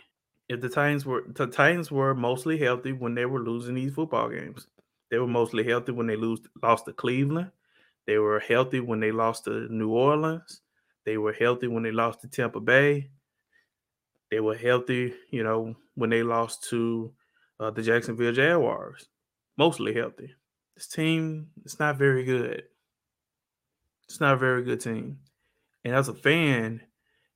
if 0.48 0.60
the 0.60 0.68
Titans 0.68 1.06
were 1.06 1.24
the 1.26 1.46
Titans 1.46 1.90
were 1.90 2.14
mostly 2.14 2.58
healthy 2.58 2.92
when 2.92 3.14
they 3.14 3.24
were 3.26 3.40
losing 3.40 3.74
these 3.74 3.94
football 3.94 4.28
games. 4.28 4.66
They 5.10 5.18
were 5.18 5.26
mostly 5.26 5.64
healthy 5.64 5.92
when 5.92 6.06
they 6.06 6.16
lose 6.16 6.40
lost 6.62 6.86
to 6.86 6.92
Cleveland. 6.92 7.50
They 8.06 8.18
were 8.18 8.40
healthy 8.40 8.80
when 8.80 9.00
they 9.00 9.12
lost 9.12 9.44
to 9.44 9.72
New 9.72 9.90
Orleans. 9.90 10.60
They 11.06 11.16
were 11.18 11.32
healthy 11.32 11.68
when 11.68 11.82
they 11.82 11.92
lost 11.92 12.20
to 12.22 12.28
Tampa 12.28 12.60
Bay. 12.60 13.10
They 14.34 14.40
were 14.40 14.56
healthy, 14.56 15.14
you 15.30 15.44
know, 15.44 15.76
when 15.94 16.10
they 16.10 16.24
lost 16.24 16.64
to 16.70 17.12
uh, 17.60 17.70
the 17.70 17.82
Jacksonville 17.82 18.32
Jaguars. 18.32 19.06
Mostly 19.56 19.94
healthy. 19.94 20.34
This 20.74 20.88
team 20.88 21.50
is 21.64 21.78
not 21.78 21.98
very 21.98 22.24
good. 22.24 22.64
It's 24.08 24.18
not 24.18 24.34
a 24.34 24.36
very 24.36 24.64
good 24.64 24.80
team. 24.80 25.20
And 25.84 25.94
as 25.94 26.08
a 26.08 26.14
fan, 26.14 26.80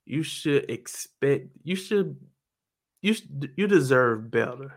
you 0.07 0.25
should 0.25 0.69
expect 0.69 1.47
you 1.63 1.77
should 1.77 2.17
you 3.01 3.15
you 3.57 3.69
deserve 3.69 4.33
better. 4.33 4.75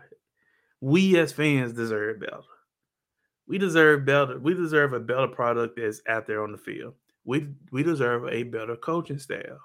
We 0.80 1.18
as 1.18 1.32
fans 1.32 1.72
deserve 1.72 2.20
better. 2.20 2.42
We 3.48 3.58
deserve 3.58 4.04
better. 4.04 4.38
We 4.38 4.54
deserve 4.54 4.92
a 4.92 5.00
better 5.00 5.26
product 5.26 5.76
that's 5.76 6.00
out 6.08 6.28
there 6.28 6.44
on 6.44 6.52
the 6.52 6.58
field. 6.58 6.94
We 7.24 7.48
we 7.72 7.82
deserve 7.82 8.28
a 8.28 8.44
better 8.44 8.76
coaching 8.76 9.18
staff 9.18 9.58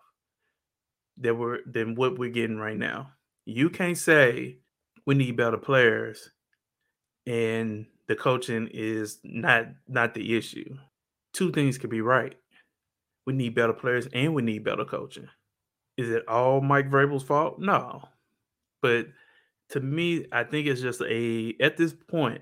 that 1.20 1.36
we're 1.36 1.60
than 1.66 1.96
what 1.96 2.18
we're 2.18 2.30
getting 2.30 2.58
right 2.58 2.78
now. 2.78 3.12
You 3.46 3.68
mm-hmm. 3.68 3.76
can't 3.76 3.98
say 3.98 4.58
we 5.06 5.16
need 5.16 5.38
better 5.38 5.58
players 5.58 6.30
and 7.26 7.86
the 8.08 8.16
coaching 8.16 8.70
is 8.74 9.20
not 9.24 9.68
not 9.88 10.14
the 10.14 10.38
issue. 10.38 10.76
Two 11.34 11.52
things 11.52 11.78
could 11.78 11.90
be 11.90 12.02
right. 12.02 12.36
We 13.26 13.34
need 13.34 13.56
better 13.56 13.74
players 13.74 14.08
and 14.14 14.34
we 14.34 14.42
need 14.42 14.64
better 14.64 14.86
coaching. 14.86 15.28
Is 15.98 16.10
it 16.10 16.28
all 16.28 16.62
Mike 16.62 16.90
Vrabel's 16.90 17.24
fault? 17.24 17.60
No. 17.60 18.04
But 18.82 19.08
to 19.70 19.80
me, 19.80 20.26
I 20.32 20.44
think 20.44 20.68
it's 20.68 20.82
just 20.82 21.02
a 21.02 21.54
at 21.60 21.78
this 21.78 21.94
point 21.94 22.42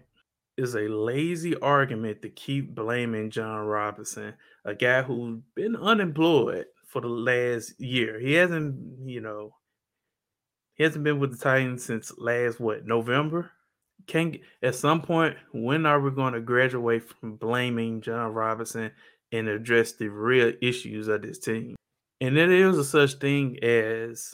is 0.58 0.75
a 0.75 0.88
lazy 0.88 1.58
argument 1.58 2.22
to 2.22 2.29
keep 2.29 2.75
blaming 2.75 3.29
Jon 3.29 3.65
Robinson, 3.65 4.34
a 4.63 4.74
guy 4.74 5.01
who's 5.01 5.39
been 5.55 5.75
unemployed 5.75 6.65
for 6.95 7.01
the 7.01 7.09
last 7.09 7.77
year. 7.77 8.21
He 8.21 8.35
hasn't, 8.35 9.05
you 9.05 9.19
know, 9.19 9.53
he 10.75 10.85
hasn't 10.85 11.03
been 11.03 11.19
with 11.19 11.31
the 11.31 11.37
Titans 11.37 11.83
since 11.83 12.17
last 12.17 12.57
what 12.57 12.85
November. 12.85 13.51
Can 14.07 14.37
at 14.63 14.75
some 14.75 15.01
point, 15.01 15.35
when 15.51 15.85
are 15.85 15.99
we 15.99 16.11
going 16.11 16.35
to 16.35 16.39
graduate 16.39 17.03
from 17.09 17.35
blaming 17.35 17.99
Jon 17.99 18.33
Robinson 18.33 18.91
and 19.33 19.49
address 19.49 19.91
the 19.91 20.07
real 20.07 20.53
issues 20.61 21.09
of 21.09 21.21
this 21.21 21.37
team? 21.37 21.75
And 22.21 22.37
there 22.37 22.49
is 22.49 22.77
a 22.77 22.83
such 22.85 23.15
thing 23.15 23.61
as 23.61 24.33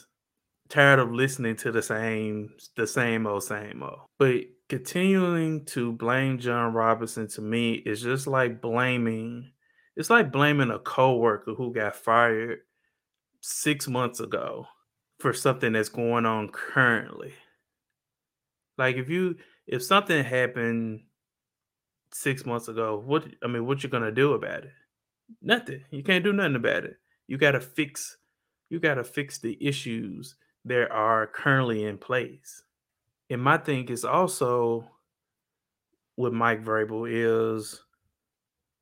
tired 0.68 1.00
of 1.00 1.10
listening 1.10 1.56
to 1.56 1.72
the 1.72 1.82
same 1.82 2.50
the 2.76 2.86
same 2.86 3.26
old 3.26 3.42
same 3.42 3.82
old. 3.82 4.02
But 4.20 4.42
continuing 4.68 5.64
to 5.66 5.94
blame 5.94 6.38
Jon 6.38 6.74
Robinson 6.74 7.26
to 7.30 7.40
me 7.40 7.72
is 7.72 8.02
just 8.02 8.28
like 8.28 8.60
blaming 8.60 9.50
it's 9.96 10.10
like 10.10 10.32
blaming 10.32 10.70
a 10.70 10.78
coworker 10.78 11.54
who 11.54 11.72
got 11.72 11.96
fired 11.96 12.60
6 13.40 13.88
months 13.88 14.20
ago 14.20 14.66
for 15.18 15.32
something 15.32 15.72
that's 15.72 15.88
going 15.88 16.26
on 16.26 16.48
currently. 16.48 17.34
Like 18.78 18.96
if 18.96 19.08
you 19.08 19.36
if 19.66 19.82
something 19.82 20.24
happened 20.24 21.02
6 22.12 22.46
months 22.46 22.68
ago, 22.68 23.02
what 23.04 23.26
I 23.42 23.46
mean 23.46 23.66
what 23.66 23.82
you 23.82 23.88
to 23.88 24.12
do 24.12 24.32
about 24.32 24.64
it? 24.64 24.72
Nothing. 25.40 25.84
You 25.90 26.02
can't 26.02 26.24
do 26.24 26.32
nothing 26.32 26.56
about 26.56 26.84
it. 26.84 26.96
You 27.26 27.38
got 27.38 27.52
to 27.52 27.60
fix 27.60 28.16
you 28.70 28.80
got 28.80 28.94
to 28.94 29.04
fix 29.04 29.38
the 29.38 29.58
issues 29.60 30.36
that 30.64 30.90
are 30.90 31.26
currently 31.26 31.84
in 31.84 31.98
place. 31.98 32.62
And 33.28 33.42
my 33.42 33.58
thing 33.58 33.88
is 33.88 34.04
also 34.04 34.88
with 36.16 36.32
Mike 36.32 36.64
Vrabel 36.64 37.06
is 37.08 37.80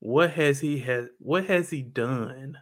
what 0.01 0.33
has 0.33 0.61
he 0.61 0.79
had 0.79 1.09
what 1.19 1.45
has 1.45 1.71
he 1.71 1.83
done 1.83 2.59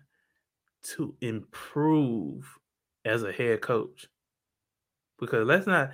to 0.83 1.15
improve 1.21 2.59
as 3.05 3.23
a 3.23 3.33
head 3.33 3.61
coach? 3.63 4.09
Because 5.19 5.47
let's 5.47 5.67
not 5.67 5.93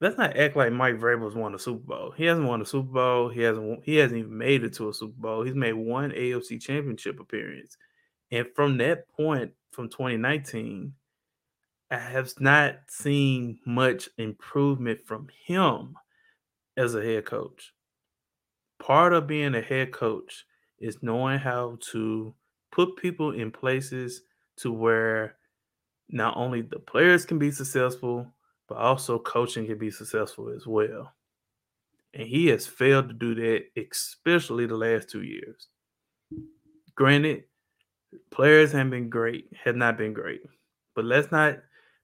let's 0.00 0.16
not 0.16 0.36
act 0.36 0.56
like 0.56 0.72
Mike 0.72 0.96
Vrabel's 0.96 1.34
won 1.34 1.54
a 1.54 1.58
Super 1.58 1.84
Bowl. 1.84 2.14
He 2.16 2.24
hasn't 2.24 2.46
won 2.46 2.62
a 2.62 2.66
Super 2.66 2.92
Bowl. 2.92 3.28
He 3.28 3.42
hasn't 3.42 3.84
he 3.84 3.96
hasn't 3.96 4.20
even 4.20 4.38
made 4.38 4.62
it 4.64 4.72
to 4.74 4.88
a 4.88 4.94
Super 4.94 5.20
Bowl. 5.20 5.42
He's 5.42 5.54
made 5.54 5.74
one 5.74 6.12
AFC 6.12 6.60
championship 6.60 7.20
appearance. 7.20 7.76
And 8.30 8.46
from 8.54 8.78
that 8.78 9.08
point, 9.08 9.52
from 9.72 9.88
2019, 9.88 10.94
I 11.90 11.98
have 11.98 12.32
not 12.38 12.76
seen 12.88 13.58
much 13.66 14.08
improvement 14.18 15.00
from 15.04 15.28
him 15.46 15.96
as 16.76 16.94
a 16.94 17.02
head 17.02 17.24
coach. 17.24 17.72
Part 18.78 19.12
of 19.12 19.26
being 19.26 19.56
a 19.56 19.60
head 19.60 19.90
coach 19.90 20.44
is 20.80 21.02
knowing 21.02 21.38
how 21.38 21.78
to 21.92 22.34
put 22.72 22.96
people 22.96 23.32
in 23.32 23.50
places 23.50 24.22
to 24.56 24.72
where 24.72 25.36
not 26.08 26.36
only 26.36 26.62
the 26.62 26.78
players 26.78 27.24
can 27.24 27.38
be 27.38 27.50
successful, 27.50 28.26
but 28.68 28.78
also 28.78 29.18
coaching 29.18 29.66
can 29.66 29.78
be 29.78 29.90
successful 29.90 30.50
as 30.50 30.66
well. 30.66 31.12
And 32.14 32.26
he 32.26 32.46
has 32.48 32.66
failed 32.66 33.08
to 33.08 33.14
do 33.14 33.34
that, 33.34 33.64
especially 33.76 34.66
the 34.66 34.76
last 34.76 35.10
two 35.10 35.22
years. 35.22 35.68
Granted, 36.94 37.44
players 38.30 38.72
have 38.72 38.90
been 38.90 39.08
great, 39.08 39.48
have 39.64 39.76
not 39.76 39.96
been 39.96 40.12
great. 40.12 40.40
But 40.94 41.04
let's 41.04 41.30
not 41.30 41.58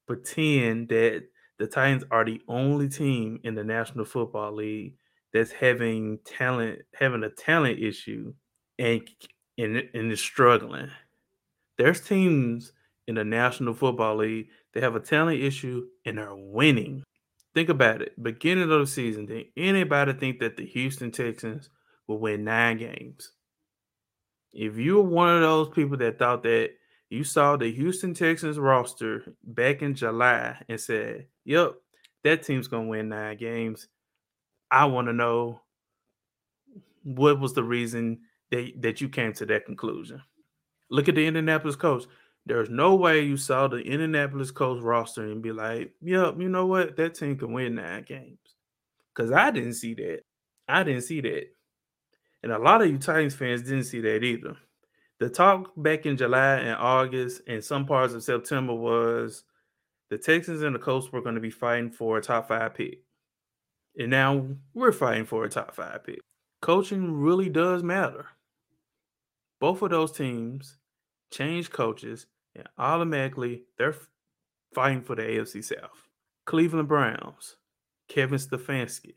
pretend 0.06 0.88
that 0.88 1.24
the 1.58 1.66
Titans 1.66 2.04
are 2.10 2.24
the 2.24 2.40
only 2.48 2.88
team 2.88 3.40
in 3.42 3.54
the 3.54 3.64
National 3.64 4.04
Football 4.04 4.54
League 4.54 4.96
that's 5.32 5.50
having 5.50 6.18
talent, 6.24 6.80
having 6.94 7.24
a 7.24 7.30
talent 7.30 7.78
issue, 7.78 8.32
and 8.78 9.08
and, 9.58 9.88
and 9.94 10.12
is 10.12 10.20
struggling. 10.20 10.90
There's 11.78 12.00
teams 12.00 12.72
in 13.06 13.14
the 13.14 13.24
National 13.24 13.74
Football 13.74 14.16
League 14.16 14.48
that 14.74 14.82
have 14.82 14.96
a 14.96 15.00
talent 15.00 15.40
issue 15.40 15.86
and 16.04 16.18
are 16.18 16.36
winning. 16.36 17.02
Think 17.54 17.68
about 17.68 18.02
it. 18.02 18.22
Beginning 18.22 18.70
of 18.70 18.80
the 18.80 18.86
season, 18.86 19.26
did 19.26 19.46
anybody 19.56 20.12
think 20.12 20.40
that 20.40 20.56
the 20.56 20.66
Houston 20.66 21.10
Texans 21.10 21.70
will 22.06 22.18
win 22.18 22.44
nine 22.44 22.76
games? 22.76 23.32
If 24.52 24.76
you 24.76 24.96
were 24.96 25.08
one 25.08 25.34
of 25.34 25.42
those 25.42 25.68
people 25.70 25.96
that 25.98 26.18
thought 26.18 26.42
that 26.42 26.72
you 27.08 27.24
saw 27.24 27.56
the 27.56 27.70
Houston 27.70 28.14
Texans 28.14 28.58
roster 28.58 29.34
back 29.44 29.82
in 29.82 29.94
July 29.94 30.56
and 30.68 30.80
said, 30.80 31.26
Yep, 31.44 31.74
that 32.24 32.42
team's 32.42 32.68
gonna 32.68 32.88
win 32.88 33.08
nine 33.08 33.36
games. 33.36 33.88
I 34.70 34.86
want 34.86 35.06
to 35.06 35.12
know 35.12 35.60
what 37.04 37.38
was 37.38 37.54
the 37.54 37.62
reason 37.62 38.20
that, 38.50 38.72
that 38.80 39.00
you 39.00 39.08
came 39.08 39.32
to 39.34 39.46
that 39.46 39.66
conclusion. 39.66 40.22
Look 40.90 41.08
at 41.08 41.14
the 41.14 41.26
Indianapolis 41.26 41.76
Colts. 41.76 42.06
There's 42.44 42.70
no 42.70 42.94
way 42.94 43.22
you 43.22 43.36
saw 43.36 43.66
the 43.66 43.78
Indianapolis 43.78 44.52
Colts 44.52 44.82
roster 44.82 45.24
and 45.24 45.42
be 45.42 45.50
like, 45.50 45.92
yep, 46.00 46.36
you 46.38 46.48
know 46.48 46.66
what? 46.66 46.96
That 46.96 47.14
team 47.14 47.36
can 47.36 47.52
win 47.52 47.74
nine 47.74 48.04
games. 48.04 48.38
Because 49.14 49.32
I 49.32 49.50
didn't 49.50 49.74
see 49.74 49.94
that. 49.94 50.20
I 50.68 50.84
didn't 50.84 51.02
see 51.02 51.20
that. 51.22 51.48
And 52.42 52.52
a 52.52 52.58
lot 52.58 52.82
of 52.82 52.88
you 52.88 52.98
Titans 52.98 53.34
fans 53.34 53.62
didn't 53.62 53.84
see 53.84 54.00
that 54.00 54.22
either. 54.22 54.56
The 55.18 55.28
talk 55.28 55.72
back 55.76 56.06
in 56.06 56.16
July 56.16 56.56
and 56.56 56.76
August 56.76 57.40
and 57.48 57.64
some 57.64 57.86
parts 57.86 58.12
of 58.14 58.22
September 58.22 58.74
was 58.74 59.42
the 60.10 60.18
Texans 60.18 60.62
and 60.62 60.74
the 60.74 60.78
Colts 60.78 61.10
were 61.10 61.22
going 61.22 61.34
to 61.34 61.40
be 61.40 61.50
fighting 61.50 61.90
for 61.90 62.18
a 62.18 62.22
top 62.22 62.48
five 62.48 62.74
pick. 62.74 63.00
And 63.98 64.10
now 64.10 64.46
we're 64.74 64.92
fighting 64.92 65.24
for 65.24 65.44
a 65.44 65.48
top 65.48 65.74
five 65.74 66.04
pick. 66.04 66.20
Coaching 66.60 67.12
really 67.12 67.48
does 67.48 67.82
matter. 67.82 68.26
Both 69.60 69.82
of 69.82 69.90
those 69.90 70.12
teams 70.12 70.78
change 71.30 71.70
coaches, 71.70 72.26
and 72.54 72.68
automatically 72.78 73.64
they're 73.78 73.94
fighting 74.74 75.02
for 75.02 75.16
the 75.16 75.22
AFC 75.22 75.64
South. 75.64 76.08
Cleveland 76.44 76.88
Browns, 76.88 77.56
Kevin 78.08 78.38
Stefanski, 78.38 79.14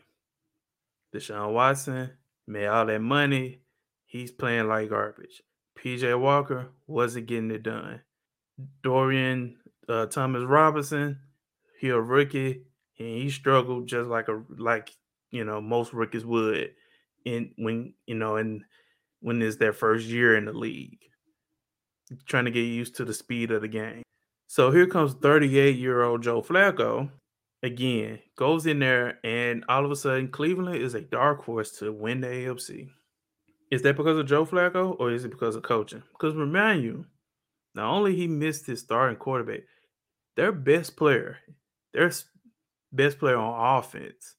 Deshaun 1.14 1.54
Watson 1.54 2.12
made 2.48 2.68
all 2.68 2.86
that 2.86 3.02
money. 3.02 3.62
He's 4.06 4.32
playing 4.32 4.68
like 4.68 4.90
garbage. 4.90 5.44
PJ 5.78 6.20
Walker 6.20 6.70
wasn't 6.88 7.28
getting 7.28 7.52
it 7.52 7.64
done. 7.64 8.02
Dorian 8.84 9.58
uh, 9.88 10.08
Thompson-Robinson, 10.08 11.20
he 11.80 11.90
a 11.90 12.00
rookie, 12.00 12.64
and 12.98 13.08
he 13.08 13.30
struggled 13.30 13.88
just 13.88 14.10
like 14.10 14.28
a 14.28 14.44
like 14.58 14.92
you 15.32 15.46
know 15.46 15.62
most 15.62 15.94
rookies 15.94 16.26
would 16.26 16.72
in 17.26 17.52
when 17.58 17.94
you 18.06 18.16
know 18.16 18.36
and 18.36 18.64
when 19.22 19.42
it's 19.42 19.58
their 19.58 19.74
first 19.74 20.08
year 20.08 20.36
in 20.36 20.46
the 20.46 20.54
league, 20.54 21.00
trying 22.26 22.46
to 22.46 22.52
get 22.52 22.62
used 22.62 22.96
to 22.96 23.06
the 23.06 23.14
speed 23.14 23.52
of 23.52 23.62
the 23.62 23.68
game. 23.68 24.04
So 24.48 24.72
here 24.72 24.88
comes 24.88 25.14
38 25.14 25.78
year 25.78 26.02
old 26.04 26.24
Joe 26.24 26.42
Flacco 26.42 27.10
again, 27.64 28.20
goes 28.38 28.66
in 28.66 28.80
there, 28.80 29.20
and 29.24 29.66
all 29.70 29.86
of 29.86 29.92
a 29.92 29.96
sudden 29.96 30.30
Cleveland 30.30 30.82
is 30.82 30.94
a 30.94 31.02
dark 31.02 31.44
horse 31.44 31.72
to 31.80 31.92
win 31.92 32.22
the 32.22 32.28
AFC. 32.28 32.90
Is 33.72 33.82
that 33.84 33.98
because 33.98 34.18
of 34.18 34.26
Joe 34.26 34.46
Flacco 34.46 34.96
or 35.00 35.12
is 35.12 35.26
it 35.26 35.32
because 35.32 35.56
of 35.56 35.64
coaching? 35.64 36.04
Because 36.14 36.36
remind 36.36 36.84
you, 36.84 37.06
not 37.76 37.92
only 37.94 38.16
he 38.16 38.28
missed 38.28 38.66
his 38.66 38.80
starting 38.80 39.18
quarterback, 39.18 39.62
their 40.36 40.52
best 40.52 40.98
player, 40.98 41.38
their 41.94 42.12
best 42.92 43.20
player 43.20 43.38
on 43.38 43.78
offense 43.78 44.36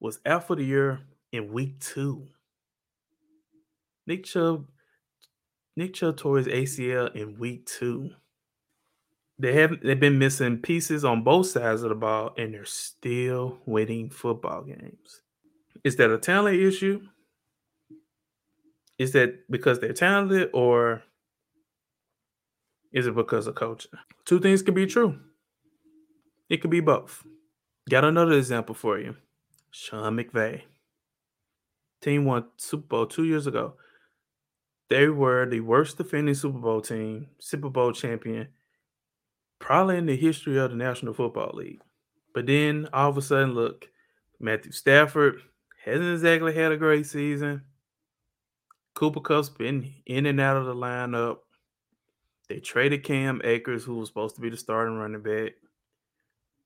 was 0.00 0.20
out 0.26 0.46
for 0.46 0.56
the 0.56 0.64
year 0.64 1.00
in 1.32 1.52
week 1.52 1.80
two. 1.80 2.28
Nick 4.06 4.24
Chubb, 4.24 4.66
Nick 5.76 5.94
Chubb 5.94 6.16
tore 6.16 6.38
his 6.38 6.46
ACL 6.48 7.14
in 7.14 7.38
week 7.38 7.66
two. 7.66 8.10
they 9.38 9.54
have 9.54 9.80
they've 9.82 9.98
been 9.98 10.18
missing 10.18 10.58
pieces 10.58 11.04
on 11.04 11.24
both 11.24 11.46
sides 11.46 11.82
of 11.82 11.88
the 11.88 11.94
ball, 11.94 12.34
and 12.36 12.54
they're 12.54 12.64
still 12.64 13.58
winning 13.66 14.10
football 14.10 14.62
games. 14.62 15.22
Is 15.84 15.96
that 15.96 16.10
a 16.12 16.18
talent 16.18 16.58
issue? 16.60 17.02
Is 18.98 19.12
that 19.12 19.50
because 19.50 19.80
they're 19.80 19.92
talented, 19.92 20.50
or 20.52 21.02
is 22.92 23.06
it 23.06 23.14
because 23.14 23.46
of 23.46 23.54
coaching? 23.54 23.90
Two 24.24 24.38
things 24.40 24.62
could 24.62 24.74
be 24.74 24.86
true. 24.86 25.18
It 26.48 26.60
could 26.60 26.70
be 26.70 26.80
both. 26.80 27.24
Got 27.90 28.04
another 28.04 28.32
example 28.34 28.74
for 28.74 28.98
you. 28.98 29.16
Sean 29.70 30.16
McVay. 30.16 30.62
Team 32.00 32.24
won 32.26 32.46
Super 32.58 32.86
Bowl 32.86 33.06
two 33.06 33.24
years 33.24 33.46
ago. 33.46 33.74
They 34.92 35.08
were 35.08 35.46
the 35.46 35.60
worst 35.60 35.96
defending 35.96 36.34
Super 36.34 36.58
Bowl 36.58 36.82
team, 36.82 37.28
Super 37.38 37.70
Bowl 37.70 37.92
champion, 37.92 38.48
probably 39.58 39.96
in 39.96 40.04
the 40.04 40.18
history 40.18 40.58
of 40.58 40.70
the 40.70 40.76
National 40.76 41.14
Football 41.14 41.52
League. 41.54 41.80
But 42.34 42.44
then 42.44 42.90
all 42.92 43.08
of 43.08 43.16
a 43.16 43.22
sudden, 43.22 43.54
look, 43.54 43.88
Matthew 44.38 44.70
Stafford 44.70 45.40
hasn't 45.82 46.12
exactly 46.12 46.52
had 46.54 46.72
a 46.72 46.76
great 46.76 47.06
season. 47.06 47.62
Cooper 48.92 49.20
Kupp's 49.20 49.48
been 49.48 49.94
in 50.04 50.26
and 50.26 50.38
out 50.38 50.58
of 50.58 50.66
the 50.66 50.74
lineup. 50.74 51.38
They 52.50 52.60
traded 52.60 53.02
Cam 53.02 53.40
Akers, 53.44 53.84
who 53.84 53.94
was 53.94 54.10
supposed 54.10 54.34
to 54.34 54.42
be 54.42 54.50
the 54.50 54.58
starting 54.58 54.96
running 54.96 55.22
back. 55.22 55.52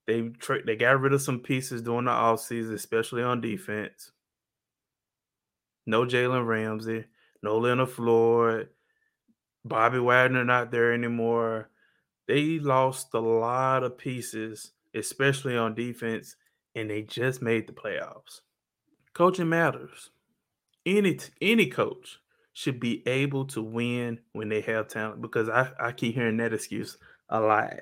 They 0.09 0.31
tra- 0.31 0.65
they 0.65 0.75
got 0.75 1.01
rid 1.01 1.13
of 1.13 1.23
some 1.23 1.39
pieces 1.39 1.81
during 1.81 2.07
the 2.07 2.11
offseason, 2.11 2.75
especially 2.75 3.23
on 3.23 3.41
defense. 3.41 4.11
No 5.87 6.05
Jalen 6.05 6.45
Ramsey, 6.45 7.05
no 7.43 7.59
Leonard 7.59 7.91
Floyd, 7.91 8.69
Bobby 9.65 9.99
Wagner 9.99 10.45
not 10.45 10.71
there 10.71 10.93
anymore. 10.93 11.71
They 12.29 12.59
lost 12.59 13.15
a 13.15 13.21
lot 13.21 13.83
of 13.85 13.99
pieces, 13.99 14.73
especially 14.95 15.57
on 15.57 15.75
defense, 15.75 16.37
and 16.75 16.91
they 16.91 17.03
just 17.03 17.43
made 17.43 17.67
the 17.67 17.73
playoffs. 17.73 18.41
Coaching 19.13 19.49
matters. 19.49 20.11
Any 20.85 21.19
any 21.41 21.67
coach 21.67 22.19
should 22.53 22.81
be 22.81 23.07
able 23.07 23.45
to 23.45 23.63
win 23.63 24.21
when 24.33 24.49
they 24.49 24.61
have 24.63 24.89
talent 24.89 25.21
because 25.21 25.49
I, 25.49 25.71
I 25.79 25.93
keep 25.93 26.15
hearing 26.15 26.37
that 26.39 26.55
excuse 26.55 26.97
a 27.29 27.41
lot. 27.41 27.75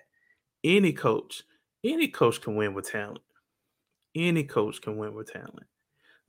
Any 0.63 0.93
coach, 0.93 1.43
any 1.85 2.09
coach 2.09 2.41
can 2.41 2.57
win 2.57 2.75
with 2.75 2.91
talent. 2.91 3.21
Any 4.15 4.45
coach 4.45 4.81
can 4.81 4.97
win 4.97 5.15
with 5.15 5.33
talent. 5.33 5.67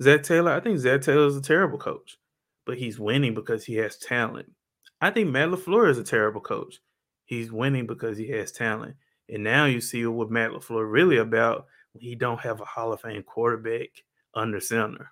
Zac 0.02 0.24
Taylor, 0.24 0.52
I 0.52 0.60
think 0.60 0.78
Zac 0.80 1.02
Taylor 1.02 1.28
is 1.28 1.38
a 1.38 1.42
terrible 1.42 1.78
coach, 1.78 2.18
but 2.66 2.78
he's 2.78 3.00
winning 3.00 3.34
because 3.34 3.64
he 3.64 3.76
has 3.76 3.98
talent. 3.98 4.52
I 5.02 5.12
think 5.12 5.30
Matt 5.30 5.50
LaFleur 5.50 5.90
is 5.90 5.98
a 5.98 6.04
terrible 6.04 6.42
coach. 6.42 6.80
He's 7.26 7.52
winning 7.52 7.88
because 7.88 8.18
he 8.18 8.30
has 8.30 8.52
talent. 8.52 8.96
And 9.30 9.44
now 9.44 9.66
you 9.66 9.82
see 9.82 10.06
what 10.06 10.30
Matt 10.30 10.52
LaFleur 10.52 10.90
really 10.90 11.18
about 11.18 11.66
when 11.94 12.02
he 12.02 12.16
don't 12.16 12.40
have 12.42 12.62
a 12.62 12.66
Hall 12.66 12.94
of 12.94 13.02
Fame 13.02 13.24
quarterback 13.24 13.90
under 14.34 14.60
center. 14.60 15.12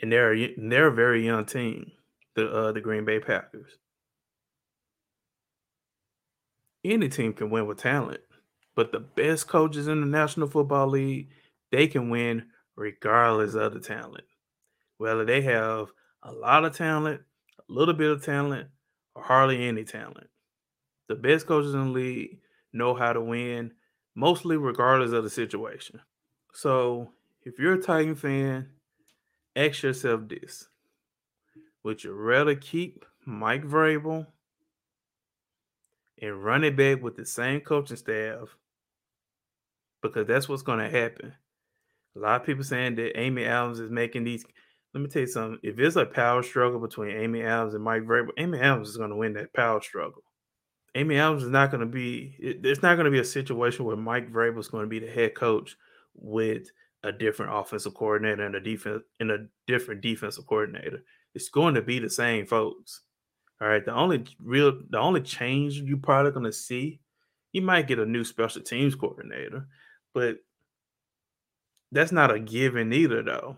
And 0.00 0.12
they're 0.12 0.36
they're 0.56 0.88
a 0.88 0.94
very 0.94 1.24
young 1.24 1.44
team, 1.44 1.90
the 2.34 2.48
uh, 2.50 2.72
the 2.72 2.80
Green 2.80 3.04
Bay 3.04 3.18
Packers. 3.18 3.70
Any 6.84 7.08
team 7.08 7.32
can 7.32 7.50
win 7.50 7.66
with 7.66 7.78
talent, 7.78 8.20
but 8.76 8.92
the 8.92 9.00
best 9.00 9.48
coaches 9.48 9.88
in 9.88 10.00
the 10.00 10.06
National 10.06 10.46
Football 10.46 10.88
League, 10.88 11.30
they 11.72 11.88
can 11.88 12.10
win 12.10 12.46
regardless 12.76 13.54
of 13.54 13.74
the 13.74 13.80
talent. 13.80 14.24
Whether 14.98 15.24
they 15.24 15.42
have 15.42 15.88
a 16.22 16.32
lot 16.32 16.64
of 16.64 16.76
talent, 16.76 17.22
a 17.58 17.72
little 17.72 17.94
bit 17.94 18.10
of 18.10 18.24
talent, 18.24 18.68
or 19.14 19.22
hardly 19.22 19.66
any 19.66 19.84
talent. 19.84 20.28
The 21.08 21.14
best 21.14 21.46
coaches 21.46 21.74
in 21.74 21.86
the 21.86 21.92
league 21.92 22.40
know 22.72 22.94
how 22.94 23.12
to 23.12 23.20
win, 23.20 23.72
mostly 24.14 24.56
regardless 24.56 25.12
of 25.12 25.24
the 25.24 25.30
situation. 25.30 26.00
So 26.52 27.12
if 27.42 27.58
you're 27.58 27.74
a 27.74 27.82
Titan 27.82 28.14
fan, 28.14 28.70
ask 29.56 29.82
yourself 29.82 30.28
this. 30.28 30.68
Would 31.84 32.04
you 32.04 32.12
rather 32.12 32.54
keep 32.54 33.04
Mike 33.24 33.64
Vrabel 33.64 34.26
and 36.20 36.44
run 36.44 36.64
it 36.64 36.76
back 36.76 37.02
with 37.02 37.16
the 37.16 37.24
same 37.24 37.60
coaching 37.60 37.96
staff? 37.96 38.56
Because 40.02 40.26
that's 40.26 40.48
what's 40.48 40.62
going 40.62 40.80
to 40.80 40.90
happen. 40.90 41.34
A 42.16 42.18
lot 42.18 42.40
of 42.40 42.46
people 42.46 42.64
saying 42.64 42.96
that 42.96 43.18
Amy 43.18 43.44
Adams 43.44 43.80
is 43.80 43.90
making 43.90 44.24
these. 44.24 44.44
Let 44.94 45.02
me 45.02 45.08
tell 45.08 45.20
you 45.20 45.28
something. 45.28 45.60
If 45.62 45.78
it's 45.78 45.96
a 45.96 46.06
power 46.06 46.42
struggle 46.42 46.80
between 46.80 47.16
Amy 47.16 47.42
Adams 47.42 47.74
and 47.74 47.84
Mike 47.84 48.02
Vrabel, 48.02 48.30
Amy 48.38 48.58
Adams 48.58 48.88
is 48.88 48.96
going 48.96 49.10
to 49.10 49.16
win 49.16 49.34
that 49.34 49.52
power 49.52 49.82
struggle. 49.82 50.22
Amy 50.94 51.18
Adams 51.18 51.44
is 51.44 51.50
not 51.50 51.70
going 51.70 51.82
to 51.82 51.86
be. 51.86 52.34
It, 52.38 52.64
it's 52.64 52.82
not 52.82 52.94
going 52.94 53.04
to 53.04 53.10
be 53.10 53.20
a 53.20 53.24
situation 53.24 53.84
where 53.84 53.96
Mike 53.96 54.32
Vrabel 54.32 54.58
is 54.58 54.68
going 54.68 54.84
to 54.84 54.88
be 54.88 54.98
the 54.98 55.10
head 55.10 55.34
coach 55.34 55.76
with 56.14 56.68
a 57.04 57.12
different 57.12 57.54
offensive 57.54 57.94
coordinator 57.94 58.44
and 58.44 58.54
a 58.54 58.60
defense 58.60 59.02
and 59.20 59.30
a 59.30 59.46
different 59.66 60.00
defensive 60.00 60.46
coordinator. 60.46 61.04
It's 61.34 61.50
going 61.50 61.74
to 61.74 61.82
be 61.82 61.98
the 61.98 62.10
same 62.10 62.46
folks. 62.46 63.02
All 63.60 63.68
right. 63.68 63.84
The 63.84 63.94
only 63.94 64.24
real, 64.42 64.80
the 64.88 64.98
only 64.98 65.20
change 65.20 65.74
you 65.74 65.98
probably 65.98 66.32
going 66.32 66.46
to 66.46 66.52
see, 66.52 67.00
you 67.52 67.62
might 67.62 67.86
get 67.86 67.98
a 67.98 68.06
new 68.06 68.24
special 68.24 68.62
teams 68.62 68.94
coordinator, 68.94 69.68
but 70.14 70.38
that's 71.92 72.12
not 72.12 72.34
a 72.34 72.40
given 72.40 72.92
either, 72.92 73.22
though. 73.22 73.56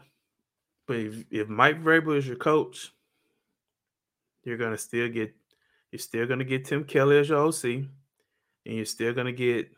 But 0.91 0.99
if, 0.99 1.25
if 1.31 1.49
Mike 1.49 1.85
Vrabel 1.85 2.19
is 2.19 2.27
your 2.27 2.35
coach, 2.35 2.93
you're 4.43 4.57
gonna 4.57 4.77
still 4.77 5.09
get 5.09 5.33
you're 5.93 6.01
still 6.01 6.27
gonna 6.27 6.43
get 6.43 6.65
Tim 6.65 6.83
Kelly 6.83 7.17
as 7.17 7.29
your 7.29 7.47
OC, 7.47 7.65
and 7.65 7.89
you're 8.65 8.85
still 8.85 9.15
gonna 9.15 9.31
get 9.31 9.71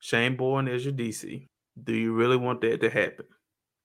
Shane 0.00 0.34
Bowen 0.34 0.66
as 0.66 0.84
your 0.84 0.94
DC. 0.94 1.46
Do 1.80 1.94
you 1.94 2.12
really 2.12 2.36
want 2.36 2.60
that 2.62 2.80
to 2.80 2.90
happen? 2.90 3.26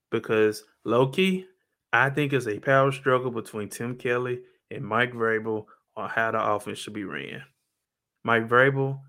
Because 0.10 0.64
low 0.84 1.10
key, 1.10 1.46
I 1.94 2.10
think 2.10 2.34
it's 2.34 2.48
a 2.48 2.58
power 2.58 2.92
struggle 2.92 3.30
between 3.30 3.70
Tim 3.70 3.96
Kelly 3.96 4.40
and 4.72 4.84
Mike 4.84 5.14
Vrabel 5.14 5.66
on 5.96 6.10
how 6.10 6.32
the 6.32 6.44
offense 6.44 6.80
should 6.80 6.94
be 6.94 7.04
ran. 7.04 7.44
Mike 8.24 8.50
Vrabel, 8.50 9.00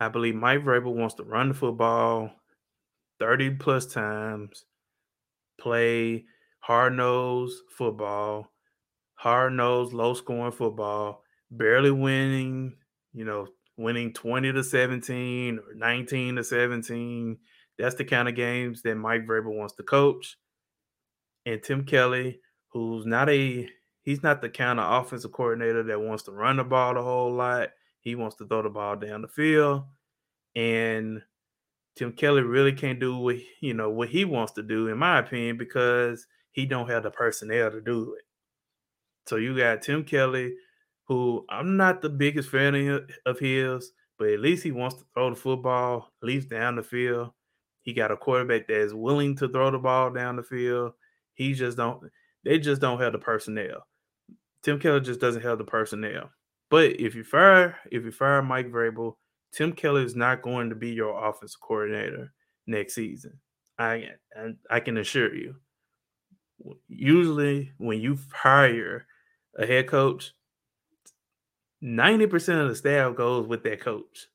I 0.00 0.08
believe 0.08 0.34
Mike 0.34 0.64
Vrabel 0.64 0.96
wants 0.96 1.14
to 1.14 1.22
run 1.22 1.50
the 1.50 1.54
football 1.54 2.32
30 3.20 3.50
plus 3.50 3.86
times, 3.86 4.64
play 5.58 6.24
hard 6.60 6.96
nosed 6.96 7.62
football, 7.70 8.52
hard 9.14 9.52
nosed, 9.52 9.92
low 9.92 10.14
scoring 10.14 10.52
football, 10.52 11.22
barely 11.50 11.90
winning, 11.90 12.76
you 13.12 13.24
know, 13.24 13.46
winning 13.76 14.12
20 14.12 14.52
to 14.52 14.64
17 14.64 15.58
or 15.58 15.74
19 15.74 16.36
to 16.36 16.44
17. 16.44 17.38
That's 17.78 17.96
the 17.96 18.04
kind 18.04 18.28
of 18.28 18.34
games 18.34 18.82
that 18.82 18.94
Mike 18.94 19.26
Vrabel 19.26 19.56
wants 19.56 19.74
to 19.74 19.82
coach. 19.82 20.36
And 21.46 21.62
Tim 21.62 21.84
Kelly, 21.84 22.40
who's 22.68 23.04
not 23.04 23.28
a 23.28 23.68
he's 24.02 24.22
not 24.22 24.40
the 24.40 24.48
kind 24.48 24.78
of 24.78 25.04
offensive 25.04 25.32
coordinator 25.32 25.82
that 25.82 26.00
wants 26.00 26.22
to 26.24 26.32
run 26.32 26.56
the 26.56 26.64
ball 26.64 26.96
a 26.96 27.02
whole 27.02 27.32
lot. 27.32 27.70
He 28.00 28.14
wants 28.14 28.36
to 28.36 28.46
throw 28.46 28.62
the 28.62 28.70
ball 28.70 28.96
down 28.96 29.22
the 29.22 29.28
field. 29.28 29.84
And 30.54 31.22
Tim 31.96 32.12
Kelly 32.12 32.42
really 32.42 32.72
can't 32.72 32.98
do 32.98 33.16
what 33.16 33.36
you 33.60 33.74
know 33.74 33.90
what 33.90 34.08
he 34.08 34.24
wants 34.24 34.52
to 34.52 34.62
do, 34.62 34.88
in 34.88 34.98
my 34.98 35.18
opinion, 35.18 35.56
because 35.56 36.26
he 36.50 36.66
don't 36.66 36.90
have 36.90 37.04
the 37.04 37.10
personnel 37.10 37.70
to 37.70 37.80
do 37.80 38.14
it. 38.14 38.24
So 39.26 39.36
you 39.36 39.56
got 39.56 39.82
Tim 39.82 40.04
Kelly, 40.04 40.54
who 41.06 41.44
I'm 41.48 41.76
not 41.76 42.02
the 42.02 42.10
biggest 42.10 42.50
fan 42.50 43.06
of 43.26 43.38
his, 43.38 43.92
but 44.18 44.28
at 44.28 44.40
least 44.40 44.64
he 44.64 44.72
wants 44.72 44.96
to 44.96 45.04
throw 45.14 45.30
the 45.30 45.36
football, 45.36 46.12
at 46.22 46.26
least 46.26 46.48
down 46.48 46.76
the 46.76 46.82
field. 46.82 47.30
He 47.82 47.92
got 47.92 48.10
a 48.10 48.16
quarterback 48.16 48.66
that 48.68 48.80
is 48.80 48.94
willing 48.94 49.36
to 49.36 49.48
throw 49.48 49.70
the 49.70 49.78
ball 49.78 50.10
down 50.10 50.36
the 50.36 50.42
field. 50.42 50.92
He 51.34 51.52
just 51.52 51.76
don't. 51.76 52.00
They 52.44 52.58
just 52.58 52.80
don't 52.80 53.00
have 53.00 53.12
the 53.12 53.18
personnel. 53.18 53.86
Tim 54.62 54.78
Kelly 54.78 55.00
just 55.00 55.20
doesn't 55.20 55.42
have 55.42 55.58
the 55.58 55.64
personnel. 55.64 56.30
But 56.70 57.00
if 57.00 57.14
you 57.14 57.24
fire, 57.24 57.76
if 57.90 58.04
you 58.04 58.10
fire 58.10 58.42
Mike 58.42 58.70
Vrabel, 58.70 59.16
Tim 59.54 59.72
Kelly 59.72 60.04
is 60.04 60.16
not 60.16 60.42
going 60.42 60.68
to 60.70 60.74
be 60.74 60.90
your 60.90 61.28
offensive 61.28 61.60
coordinator 61.60 62.32
next 62.66 62.94
season. 62.94 63.38
I 63.78 64.10
I 64.70 64.80
can 64.80 64.98
assure 64.98 65.34
you. 65.34 65.56
Usually, 66.88 67.72
when 67.78 68.00
you 68.00 68.18
hire 68.32 69.06
a 69.56 69.66
head 69.66 69.88
coach, 69.88 70.32
ninety 71.80 72.26
percent 72.26 72.60
of 72.60 72.68
the 72.68 72.76
staff 72.76 73.14
goes 73.14 73.46
with 73.46 73.62
that 73.64 73.80
coach. 73.80 74.26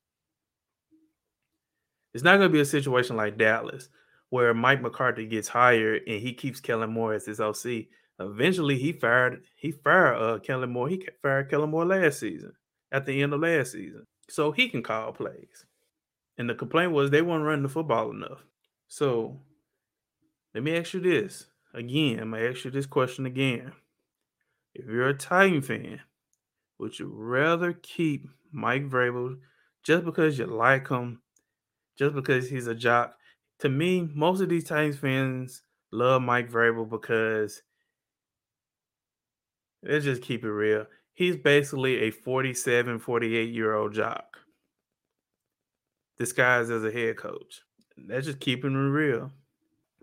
It's 2.14 2.24
not 2.24 2.38
going 2.38 2.50
to 2.50 2.54
be 2.54 2.62
a 2.62 2.66
situation 2.66 3.16
like 3.16 3.38
Dallas 3.38 3.90
where 4.30 4.54
Mike 4.54 4.82
McCarthy 4.82 5.26
gets 5.26 5.48
hired 5.48 6.04
and 6.08 6.20
he 6.20 6.34
keeps 6.34 6.60
Kellen 6.60 6.92
Moore 6.92 7.14
as 7.14 7.26
his 7.26 7.40
OC. 7.40 7.86
Eventually, 8.20 8.78
he 8.78 8.94
fired 8.94 9.44
he 9.56 9.72
fired 9.72 10.16
uh, 10.16 10.40
Kellen 10.40 10.72
Moore. 10.72 10.90
He 10.90 11.06
fired 11.22 11.50
Kellen 11.50 11.72
Moore 11.72 11.86
last 11.86 12.20
season 12.20 12.54
at 12.92 13.06
the 13.06 13.22
end 13.22 13.34
of 13.34 13.42
last 13.42 13.74
season 13.74 14.06
so 14.30 14.52
he 14.52 14.70
can 14.70 14.84
call 14.84 15.12
plays. 15.12 15.66
And 16.38 16.50
the 16.50 16.56
complaint 16.56 16.92
was 16.92 17.10
they 17.10 17.22
weren't 17.22 17.44
running 17.44 17.64
the 17.64 17.70
football 17.70 18.12
enough. 18.12 18.44
So 18.88 19.40
let 20.54 20.64
me 20.64 20.78
ask 20.78 20.94
you 20.94 21.00
this 21.00 21.48
again. 21.74 22.20
I'm 22.20 22.32
gonna 22.32 22.50
ask 22.50 22.66
you 22.66 22.72
this 22.72 22.86
question 22.86 23.26
again. 23.26 23.74
If 24.74 24.86
you're 24.86 25.10
a 25.10 25.14
Titan 25.14 25.62
fan, 25.62 26.02
would 26.78 26.98
you 26.98 27.12
rather 27.14 27.74
keep 27.74 28.30
Mike 28.52 28.90
Vrabel 28.90 29.38
just 29.84 30.06
because 30.06 30.38
you 30.38 30.46
like 30.46 30.88
him, 30.88 31.22
just 31.98 32.16
because 32.16 32.50
he's 32.50 32.68
a 32.68 32.76
jock. 32.76 33.16
To 33.60 33.70
me, 33.70 34.10
most 34.14 34.42
of 34.42 34.50
these 34.50 34.64
Titans 34.64 34.98
fans 34.98 35.64
love 35.92 36.22
Mike 36.22 36.50
Vrabel 36.50 36.90
because 36.90 37.62
let's 39.84 40.06
just 40.06 40.22
keep 40.22 40.44
it 40.44 40.52
real. 40.52 40.86
He's 41.20 41.36
basically 41.36 42.04
a 42.04 42.12
47, 42.12 42.98
48 42.98 43.54
year 43.54 43.76
old 43.76 43.94
jock 43.94 44.38
disguised 46.18 46.72
as 46.72 46.86
a 46.86 46.92
head 46.94 47.18
coach. 47.18 47.62
That's 47.98 48.28
just 48.28 48.40
keeping 48.40 48.72
it 48.72 48.78
real. 48.78 49.30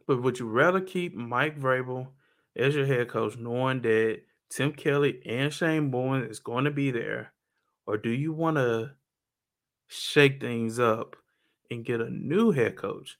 But 0.06 0.22
would 0.22 0.38
you 0.38 0.46
rather 0.46 0.82
keep 0.82 1.14
Mike 1.14 1.58
Vrabel 1.58 2.08
as 2.54 2.74
your 2.74 2.84
head 2.84 3.08
coach, 3.08 3.38
knowing 3.38 3.80
that 3.80 4.24
Tim 4.50 4.74
Kelly 4.74 5.22
and 5.24 5.50
Shane 5.50 5.90
Bowen 5.90 6.22
is 6.22 6.38
going 6.38 6.64
to 6.64 6.70
be 6.70 6.90
there, 6.90 7.32
or 7.86 7.96
do 7.96 8.10
you 8.10 8.34
want 8.34 8.58
to 8.58 8.90
shake 9.86 10.38
things 10.38 10.78
up 10.78 11.16
and 11.70 11.82
get 11.82 12.02
a 12.02 12.10
new 12.10 12.50
head 12.50 12.76
coach? 12.76 13.16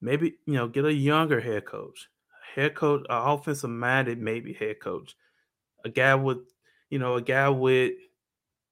Maybe 0.00 0.38
you 0.44 0.54
know, 0.54 0.66
get 0.66 0.84
a 0.84 0.92
younger 0.92 1.40
head 1.40 1.66
coach, 1.66 2.08
head 2.56 2.74
coach, 2.74 3.02
an 3.08 3.16
offensive 3.16 3.70
minded 3.70 4.18
maybe 4.18 4.52
head 4.54 4.80
coach, 4.80 5.14
a 5.84 5.88
guy 5.88 6.16
with 6.16 6.38
you 6.90 6.98
know, 6.98 7.14
a 7.14 7.22
guy 7.22 7.48
with 7.48 7.92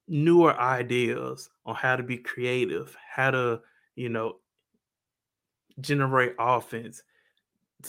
newer 0.07 0.57
ideas 0.59 1.49
on 1.65 1.75
how 1.75 1.95
to 1.95 2.03
be 2.03 2.17
creative, 2.17 2.95
how 3.09 3.31
to 3.31 3.61
you 3.95 4.09
know 4.09 4.37
generate 5.79 6.33
offense, 6.39 7.03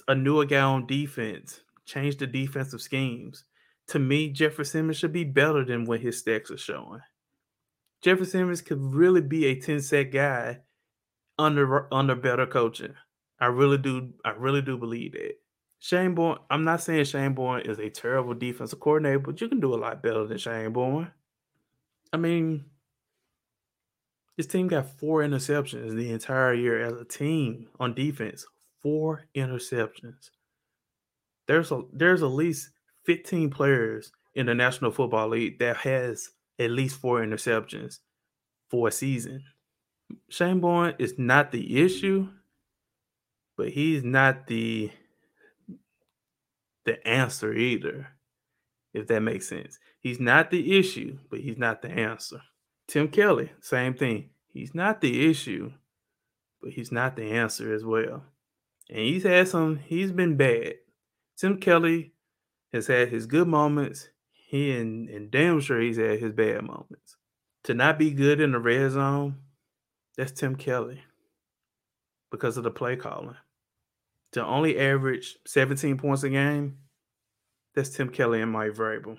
a 0.08 0.14
newer 0.14 0.44
guy 0.44 0.60
on 0.60 0.86
defense, 0.86 1.60
change 1.84 2.16
the 2.16 2.26
defensive 2.26 2.80
schemes. 2.80 3.44
To 3.88 3.98
me, 3.98 4.30
Jeffrey 4.30 4.64
Simmons 4.64 4.96
should 4.96 5.12
be 5.12 5.24
better 5.24 5.64
than 5.64 5.84
what 5.84 6.00
his 6.00 6.22
stats 6.22 6.50
are 6.50 6.58
showing. 6.58 7.00
Jeffrey 8.02 8.26
Simmons 8.26 8.60
could 8.60 8.80
really 8.80 9.20
be 9.20 9.46
a 9.46 9.60
10 9.60 9.80
set 9.80 10.10
guy 10.12 10.60
under 11.38 11.92
under 11.94 12.14
better 12.14 12.46
coaching. 12.46 12.94
I 13.38 13.46
really 13.46 13.78
do, 13.78 14.14
I 14.24 14.30
really 14.30 14.62
do 14.62 14.78
believe 14.78 15.12
that. 15.12 15.34
Shane 15.78 16.14
Bowen, 16.14 16.38
I'm 16.50 16.64
not 16.64 16.82
saying 16.82 17.04
Shane 17.04 17.34
Bowen 17.34 17.62
is 17.62 17.78
a 17.78 17.90
terrible 17.90 18.34
defensive 18.34 18.80
coordinator, 18.80 19.18
but 19.18 19.40
you 19.40 19.48
can 19.48 19.60
do 19.60 19.74
a 19.74 19.76
lot 19.76 20.02
better 20.02 20.26
than 20.26 20.38
Shane 20.38 20.72
Bowen. 20.72 21.10
I 22.12 22.16
mean, 22.16 22.64
this 24.36 24.46
team 24.46 24.68
got 24.68 24.98
four 24.98 25.22
interceptions 25.22 25.94
the 25.94 26.12
entire 26.12 26.54
year 26.54 26.82
as 26.82 26.94
a 26.94 27.04
team 27.04 27.68
on 27.80 27.94
defense. 27.94 28.46
Four 28.82 29.26
interceptions. 29.34 30.30
There's 31.46 31.72
a 31.72 31.82
there's 31.92 32.22
at 32.22 32.26
least 32.26 32.70
15 33.04 33.50
players 33.50 34.12
in 34.34 34.46
the 34.46 34.54
National 34.54 34.90
Football 34.90 35.28
League 35.28 35.58
that 35.60 35.76
has 35.78 36.30
at 36.58 36.70
least 36.70 37.00
four 37.00 37.20
interceptions 37.20 38.00
for 38.70 38.88
a 38.88 38.92
season. 38.92 39.42
Shane 40.28 40.60
Bowen 40.60 40.94
is 40.98 41.18
not 41.18 41.50
the 41.50 41.82
issue, 41.82 42.28
but 43.56 43.70
he's 43.70 44.04
not 44.04 44.46
the 44.46 44.90
the 46.86 47.06
answer 47.06 47.52
either. 47.52 48.08
If 48.94 49.08
that 49.08 49.20
makes 49.20 49.46
sense. 49.46 49.78
He's 50.00 50.18
not 50.18 50.50
the 50.50 50.78
issue, 50.78 51.18
but 51.28 51.40
he's 51.40 51.58
not 51.58 51.82
the 51.82 51.90
answer. 51.90 52.40
Tim 52.88 53.08
Kelly, 53.08 53.52
same 53.60 53.92
thing. 53.92 54.30
He's 54.48 54.74
not 54.74 55.02
the 55.02 55.28
issue, 55.28 55.72
but 56.62 56.72
he's 56.72 56.90
not 56.90 57.14
the 57.14 57.24
answer 57.32 57.74
as 57.74 57.84
well. 57.84 58.22
And 58.88 59.00
he's 59.00 59.24
had 59.24 59.48
some, 59.48 59.80
he's 59.84 60.12
been 60.12 60.36
bad. 60.36 60.76
Tim 61.36 61.58
Kelly 61.58 62.12
has 62.72 62.86
had 62.86 63.08
his 63.08 63.26
good 63.26 63.48
moments. 63.48 64.08
He 64.32 64.74
and, 64.74 65.10
and 65.10 65.30
damn 65.30 65.60
sure 65.60 65.80
he's 65.80 65.98
had 65.98 66.20
his 66.20 66.32
bad 66.32 66.62
moments. 66.62 67.16
To 67.64 67.74
not 67.74 67.98
be 67.98 68.12
good 68.12 68.40
in 68.40 68.52
the 68.52 68.60
red 68.60 68.92
zone, 68.92 69.36
that's 70.16 70.32
Tim 70.32 70.56
Kelly 70.56 71.02
because 72.30 72.56
of 72.56 72.64
the 72.64 72.70
play 72.70 72.96
calling. 72.96 73.36
To 74.36 74.44
only 74.44 74.78
average 74.78 75.38
17 75.46 75.96
points 75.96 76.22
a 76.22 76.28
game, 76.28 76.76
that's 77.74 77.88
Tim 77.88 78.10
Kelly 78.10 78.42
and 78.42 78.52
Mike 78.52 78.72
Vrabel. 78.72 79.16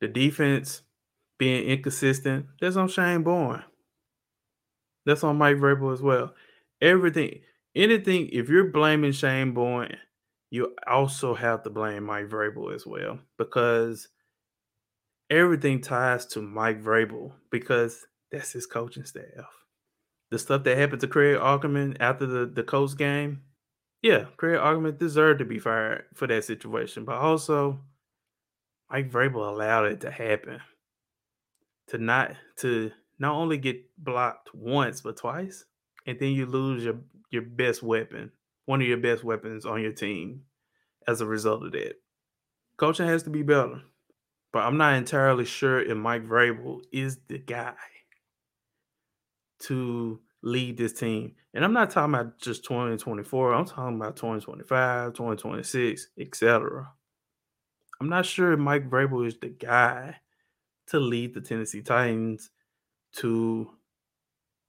The 0.00 0.08
defense 0.08 0.80
being 1.38 1.68
inconsistent, 1.68 2.46
that's 2.58 2.76
on 2.76 2.88
Shane 2.88 3.22
Bowen. 3.22 3.62
That's 5.04 5.24
on 5.24 5.36
Mike 5.36 5.58
Vrabel 5.58 5.92
as 5.92 6.00
well. 6.00 6.32
Everything, 6.80 7.40
anything, 7.76 8.30
if 8.32 8.48
you're 8.48 8.70
blaming 8.70 9.12
Shane 9.12 9.52
Bowen, 9.52 9.94
you 10.48 10.74
also 10.86 11.34
have 11.34 11.62
to 11.64 11.68
blame 11.68 12.04
Mike 12.04 12.30
Vrabel 12.30 12.74
as 12.74 12.86
well 12.86 13.18
because 13.36 14.08
everything 15.28 15.82
ties 15.82 16.24
to 16.28 16.40
Mike 16.40 16.82
Vrabel 16.82 17.32
because 17.50 18.06
that's 18.32 18.52
his 18.52 18.64
coaching 18.64 19.04
staff. 19.04 19.52
The 20.30 20.38
stuff 20.38 20.64
that 20.64 20.78
happened 20.78 21.02
to 21.02 21.08
Craig 21.08 21.36
Aukerman 21.36 21.98
after 22.00 22.24
the, 22.24 22.46
the 22.46 22.62
Colts 22.62 22.94
game, 22.94 23.42
yeah, 24.04 24.26
Craig 24.36 24.58
Aukerman 24.58 24.98
deserved 24.98 25.38
to 25.38 25.46
be 25.46 25.58
fired 25.58 26.04
for 26.12 26.26
that 26.26 26.44
situation, 26.44 27.06
but 27.06 27.14
also 27.14 27.80
Mike 28.90 29.10
Vrabel 29.10 29.48
allowed 29.48 29.86
it 29.86 30.02
to 30.02 30.10
happen. 30.10 30.60
To 31.88 31.96
not 31.96 32.32
to 32.58 32.90
not 33.18 33.32
only 33.34 33.56
get 33.56 33.82
blocked 33.96 34.54
once 34.54 35.00
but 35.00 35.16
twice, 35.16 35.64
and 36.06 36.18
then 36.20 36.32
you 36.32 36.44
lose 36.44 36.84
your 36.84 36.96
your 37.30 37.40
best 37.40 37.82
weapon, 37.82 38.30
one 38.66 38.82
of 38.82 38.86
your 38.86 38.98
best 38.98 39.24
weapons 39.24 39.64
on 39.64 39.80
your 39.80 39.92
team 39.92 40.42
as 41.08 41.22
a 41.22 41.26
result 41.26 41.64
of 41.64 41.72
that. 41.72 41.94
Coaching 42.76 43.06
has 43.06 43.22
to 43.22 43.30
be 43.30 43.42
better. 43.42 43.80
But 44.52 44.64
I'm 44.64 44.76
not 44.76 44.94
entirely 44.96 45.46
sure 45.46 45.80
if 45.80 45.96
Mike 45.96 46.28
Vrabel 46.28 46.82
is 46.92 47.20
the 47.26 47.38
guy 47.38 47.72
to 49.60 50.20
lead 50.44 50.76
this 50.76 50.92
team. 50.92 51.32
And 51.54 51.64
I'm 51.64 51.72
not 51.72 51.90
talking 51.90 52.14
about 52.14 52.38
just 52.38 52.64
2024. 52.64 53.54
I'm 53.54 53.64
talking 53.64 53.96
about 53.96 54.16
2025, 54.16 55.14
2026, 55.14 56.08
etc. 56.20 56.92
I'm 58.00 58.08
not 58.08 58.26
sure 58.26 58.56
Mike 58.56 58.90
Vrabel 58.90 59.26
is 59.26 59.38
the 59.38 59.48
guy 59.48 60.16
to 60.88 61.00
lead 61.00 61.34
the 61.34 61.40
Tennessee 61.40 61.80
Titans 61.80 62.50
to 63.16 63.70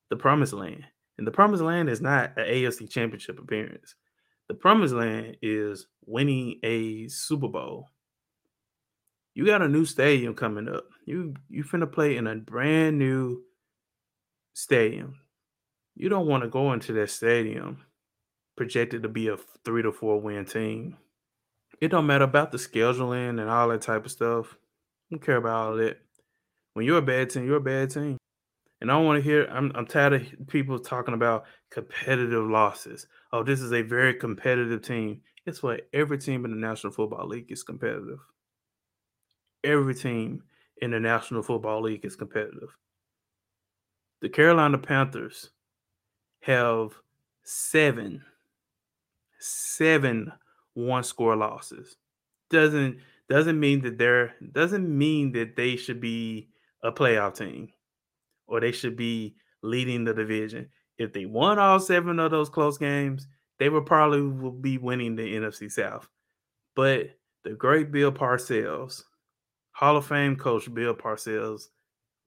the 0.09 0.15
promised 0.15 0.53
land. 0.53 0.85
And 1.17 1.27
the 1.27 1.31
promised 1.31 1.63
land 1.63 1.89
is 1.89 2.01
not 2.01 2.38
an 2.38 2.45
AFC 2.45 2.89
championship 2.89 3.39
appearance. 3.39 3.95
The 4.47 4.53
promised 4.53 4.93
land 4.93 5.38
is 5.41 5.88
winning 6.05 6.59
a 6.63 7.07
Super 7.09 7.47
Bowl. 7.47 7.89
You 9.33 9.45
got 9.45 9.61
a 9.61 9.67
new 9.67 9.83
stadium 9.83 10.35
coming 10.35 10.69
up. 10.69 10.85
You 11.05 11.33
you 11.49 11.63
finna 11.63 11.91
play 11.91 12.15
in 12.15 12.27
a 12.27 12.35
brand 12.35 12.97
new 12.97 13.41
stadium. 14.53 15.15
You 15.95 16.10
don't 16.10 16.27
want 16.27 16.43
to 16.43 16.49
go 16.49 16.73
into 16.73 16.93
that 16.93 17.10
stadium 17.10 17.81
projected 18.58 19.03
to 19.03 19.10
be 19.10 19.27
a 19.27 19.38
three 19.63 19.81
to 19.81 19.91
four 19.91 20.19
win 20.19 20.45
team. 20.45 20.97
It 21.81 21.89
don't 21.89 22.05
matter 22.05 22.23
about 22.23 22.51
the 22.51 22.58
scheduling 22.58 23.41
and 23.41 23.49
all 23.49 23.69
that 23.69 23.81
type 23.81 24.05
of 24.05 24.12
stuff. 24.12 24.53
I 24.53 25.15
don't 25.15 25.25
care 25.25 25.38
about 25.38 25.67
all 25.67 25.75
that. 25.77 25.97
When 26.73 26.86
you're 26.86 26.97
a 26.97 27.01
bad 27.01 27.29
team, 27.29 27.45
you're 27.45 27.58
a 27.58 27.62
bad 27.62 27.91
team. 27.91 28.17
And 28.81 28.91
I 28.91 28.97
want 28.97 29.17
to 29.17 29.23
hear, 29.23 29.47
I'm, 29.49 29.71
I'm 29.73 29.86
tired 29.86 30.13
of 30.13 30.47
people 30.47 30.77
talking 30.79 31.13
about 31.13 31.45
competitive 31.71 32.45
losses. 32.45 33.08
Oh, 33.31 33.43
this 33.43 33.62
is 33.62 33.71
a 33.71 33.81
very 33.81 34.13
competitive 34.13 34.81
team. 34.81 35.21
Guess 35.45 35.63
what? 35.63 35.88
Every 35.93 36.17
team 36.17 36.43
in 36.43 36.51
the 36.51 36.58
National 36.58 36.91
Football 36.91 37.27
League 37.27 37.51
is 37.51 37.63
competitive. 37.63 38.19
Every 39.63 39.95
team 39.95 40.43
in 40.81 40.91
the 40.91 40.99
National 40.99 41.41
Football 41.41 41.84
League 41.84 42.05
is 42.05 42.15
competitive. 42.15 42.75
The 44.21 44.29
Carolina 44.29 44.77
Panthers 44.77 45.51
have 46.45 46.91
seven, 47.43 48.23
seven 49.39 50.31
one 50.75 51.03
score 51.03 51.36
losses. 51.36 51.95
Doesn't 52.51 52.99
doesn't 53.27 53.60
mean 53.60 53.81
that 53.81 53.97
they're 53.97 54.36
doesn't 54.51 54.88
mean 54.95 55.31
that 55.31 55.55
they 55.55 55.75
should 55.75 55.99
be 55.99 56.49
a 56.84 56.91
playoff 56.91 57.36
team 57.36 57.69
or 58.45 58.60
they 58.60 58.71
should 58.71 58.95
be 58.95 59.36
leading 59.63 60.03
the 60.03 60.13
division. 60.13 60.69
If 60.99 61.13
they 61.13 61.25
won 61.25 61.58
all 61.58 61.79
seven 61.79 62.19
of 62.19 62.29
those 62.29 62.49
close 62.49 62.77
games, 62.77 63.27
they 63.58 63.69
would 63.69 63.88
probably 63.88 64.21
will 64.21 64.51
be 64.51 64.77
winning 64.77 65.15
the 65.15 65.36
NFC 65.36 65.71
South. 65.71 66.08
But 66.75 67.17
the 67.43 67.53
great 67.53 67.91
Bill 67.91 68.12
Parcells, 68.12 69.03
Hall 69.71 69.97
of 69.97 70.05
Fame 70.05 70.36
coach 70.36 70.71
Bill 70.71 70.93
Parcells, 70.93 71.69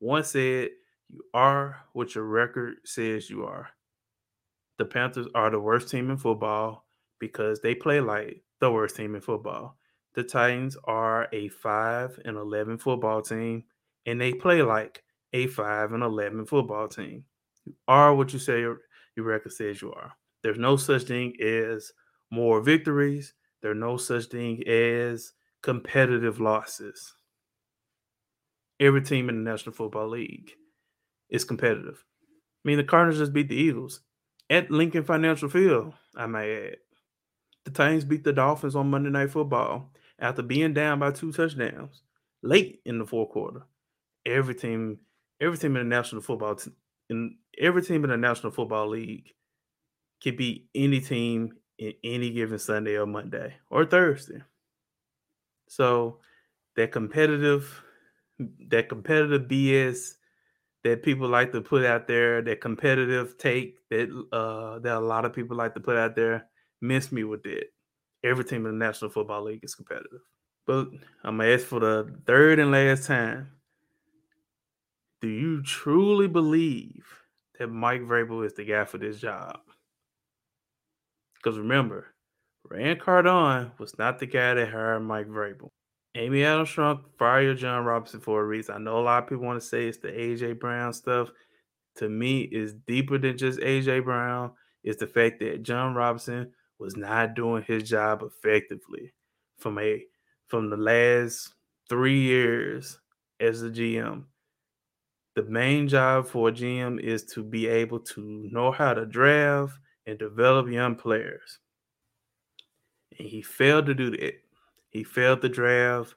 once 0.00 0.30
said, 0.30 0.70
"You 1.08 1.22
are 1.32 1.84
what 1.92 2.16
your 2.16 2.24
record 2.24 2.78
says 2.84 3.30
you 3.30 3.44
are." 3.44 3.68
The 4.78 4.84
Panthers 4.84 5.26
are 5.34 5.50
the 5.50 5.58
worst 5.58 5.90
team 5.90 6.10
in 6.10 6.16
football 6.16 6.86
because 7.18 7.60
they 7.60 7.74
play 7.74 8.00
like 8.00 8.42
the 8.60 8.70
worst 8.70 8.96
team 8.96 9.16
in 9.16 9.20
football. 9.20 9.76
The 10.14 10.22
Titans 10.22 10.76
are 10.84 11.28
a 11.32 11.48
5 11.48 12.20
and 12.24 12.36
11 12.36 12.78
football 12.78 13.20
team 13.20 13.64
and 14.06 14.20
they 14.20 14.32
play 14.32 14.62
like 14.62 15.02
a 15.32 15.48
5 15.48 15.92
and 15.92 16.02
11 16.02 16.46
football 16.46 16.88
team. 16.88 17.24
You 17.64 17.74
are 17.88 18.14
what 18.14 18.32
you 18.32 18.38
say 18.38 18.60
your, 18.60 18.78
record 19.16 19.52
says 19.52 19.82
you 19.82 19.92
are. 19.92 20.12
There's 20.42 20.58
no 20.58 20.76
such 20.76 21.02
thing 21.02 21.34
as 21.42 21.92
more 22.30 22.60
victories. 22.60 23.34
There's 23.62 23.76
no 23.76 23.96
such 23.96 24.26
thing 24.26 24.66
as 24.68 25.32
competitive 25.62 26.40
losses. 26.40 27.14
Every 28.78 29.02
team 29.02 29.28
in 29.28 29.42
the 29.42 29.50
National 29.50 29.74
Football 29.74 30.10
League 30.10 30.52
is 31.30 31.44
competitive. 31.44 32.04
I 32.64 32.68
mean, 32.68 32.76
the 32.76 32.84
Cardinals 32.84 33.18
just 33.18 33.32
beat 33.32 33.48
the 33.48 33.56
Eagles 33.56 34.02
at 34.50 34.70
Lincoln 34.70 35.04
Financial 35.04 35.48
Field, 35.48 35.94
I 36.16 36.26
may 36.26 36.68
add. 36.68 36.76
The 37.64 37.70
Titans 37.70 38.04
beat 38.04 38.24
the 38.24 38.32
Dolphins 38.32 38.74
on 38.74 38.90
Monday 38.90 39.10
Night 39.10 39.30
Football 39.30 39.92
after 40.18 40.42
being 40.42 40.72
down 40.72 40.98
by 40.98 41.10
two 41.10 41.32
touchdowns 41.32 42.02
late 42.42 42.80
in 42.84 42.98
the 42.98 43.06
fourth 43.06 43.30
quarter. 43.30 43.62
Every 44.24 44.54
team, 44.54 45.00
every 45.40 45.58
team 45.58 45.76
in 45.76 45.88
the 45.88 45.96
National 45.96 46.22
Football 46.22 46.54
t- 46.54 46.70
in 47.10 47.36
every 47.58 47.82
team 47.82 48.04
in 48.04 48.10
the 48.10 48.16
National 48.16 48.52
Football 48.52 48.88
League 48.88 49.34
can 50.22 50.36
beat 50.36 50.68
any 50.74 51.00
team 51.00 51.52
in 51.78 51.92
any 52.02 52.30
given 52.30 52.58
Sunday 52.58 52.96
or 52.96 53.06
Monday 53.06 53.54
or 53.70 53.84
Thursday. 53.84 54.42
So 55.68 56.20
that 56.76 56.92
competitive, 56.92 57.82
that 58.68 58.88
competitive 58.88 59.42
BS 59.42 60.14
that 60.88 61.02
people 61.02 61.28
like 61.28 61.52
to 61.52 61.60
put 61.60 61.84
out 61.84 62.06
there, 62.08 62.40
that 62.42 62.60
competitive 62.60 63.36
take 63.36 63.76
that 63.90 64.08
uh, 64.32 64.78
that 64.78 64.96
a 64.96 65.00
lot 65.00 65.24
of 65.24 65.34
people 65.34 65.56
like 65.56 65.74
to 65.74 65.80
put 65.80 65.96
out 65.96 66.16
there, 66.16 66.46
miss 66.80 67.12
me 67.12 67.24
with 67.24 67.44
it. 67.44 67.68
Every 68.24 68.44
team 68.44 68.64
in 68.66 68.78
the 68.78 68.84
National 68.84 69.10
Football 69.10 69.44
League 69.44 69.62
is 69.62 69.74
competitive. 69.74 70.20
But 70.66 70.88
I'm 71.24 71.38
gonna 71.38 71.50
ask 71.50 71.66
for 71.66 71.80
the 71.80 72.14
third 72.26 72.58
and 72.58 72.72
last 72.72 73.06
time. 73.06 73.50
Do 75.20 75.28
you 75.28 75.62
truly 75.62 76.28
believe 76.28 77.06
that 77.58 77.68
Mike 77.68 78.02
Vrabel 78.02 78.46
is 78.46 78.54
the 78.54 78.64
guy 78.64 78.84
for 78.84 78.98
this 78.98 79.20
job? 79.20 79.58
Because 81.34 81.58
remember, 81.58 82.06
Ran 82.64 82.98
Carthon 82.98 83.72
was 83.78 83.98
not 83.98 84.20
the 84.20 84.26
guy 84.26 84.54
that 84.54 84.70
hired 84.70 85.02
Mike 85.02 85.28
Vrabel. 85.28 85.70
Amy 86.18 86.44
Armstrong 86.44 87.04
fired 87.16 87.58
Jon 87.58 87.84
Robinson 87.84 88.18
for 88.18 88.40
a 88.40 88.44
reason. 88.44 88.74
I 88.74 88.78
know 88.78 88.98
a 88.98 89.02
lot 89.02 89.22
of 89.22 89.28
people 89.28 89.44
want 89.44 89.60
to 89.60 89.66
say 89.66 89.86
it's 89.86 89.98
the 89.98 90.08
AJ 90.08 90.58
Brown 90.58 90.92
stuff. 90.92 91.30
To 91.98 92.08
me, 92.08 92.40
it's 92.40 92.72
deeper 92.72 93.18
than 93.18 93.38
just 93.38 93.60
AJ 93.60 94.02
Brown. 94.02 94.50
It's 94.82 94.98
the 94.98 95.06
fact 95.06 95.38
that 95.38 95.62
Jon 95.62 95.94
Robinson 95.94 96.50
was 96.80 96.96
not 96.96 97.34
doing 97.34 97.62
his 97.62 97.88
job 97.88 98.22
effectively 98.24 99.12
from 99.58 99.78
a 99.78 100.04
from 100.48 100.70
the 100.70 100.76
last 100.76 101.54
three 101.88 102.20
years 102.20 102.98
as 103.38 103.62
a 103.62 103.70
GM. 103.70 104.24
The 105.36 105.44
main 105.44 105.86
job 105.86 106.26
for 106.26 106.48
a 106.48 106.52
GM 106.52 106.98
is 106.98 107.26
to 107.26 107.44
be 107.44 107.68
able 107.68 108.00
to 108.00 108.48
know 108.50 108.72
how 108.72 108.92
to 108.92 109.06
draft 109.06 109.78
and 110.04 110.18
develop 110.18 110.68
young 110.68 110.96
players. 110.96 111.60
And 113.16 113.28
he 113.28 113.40
failed 113.40 113.86
to 113.86 113.94
do 113.94 114.10
that. 114.10 114.34
He 114.90 115.04
failed 115.04 115.42
to 115.42 115.48
draft 115.48 116.14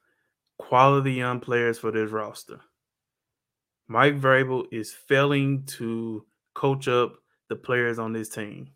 quality 0.57 1.13
young 1.13 1.39
players 1.39 1.79
for 1.79 1.91
this 1.91 2.11
roster. 2.11 2.61
Mike 3.87 4.19
Vrabel 4.19 4.65
is 4.71 4.93
failing 4.93 5.65
to 5.65 6.25
coach 6.53 6.87
up 6.87 7.15
the 7.49 7.55
players 7.55 7.99
on 7.99 8.13
this 8.13 8.29
team. 8.29 8.71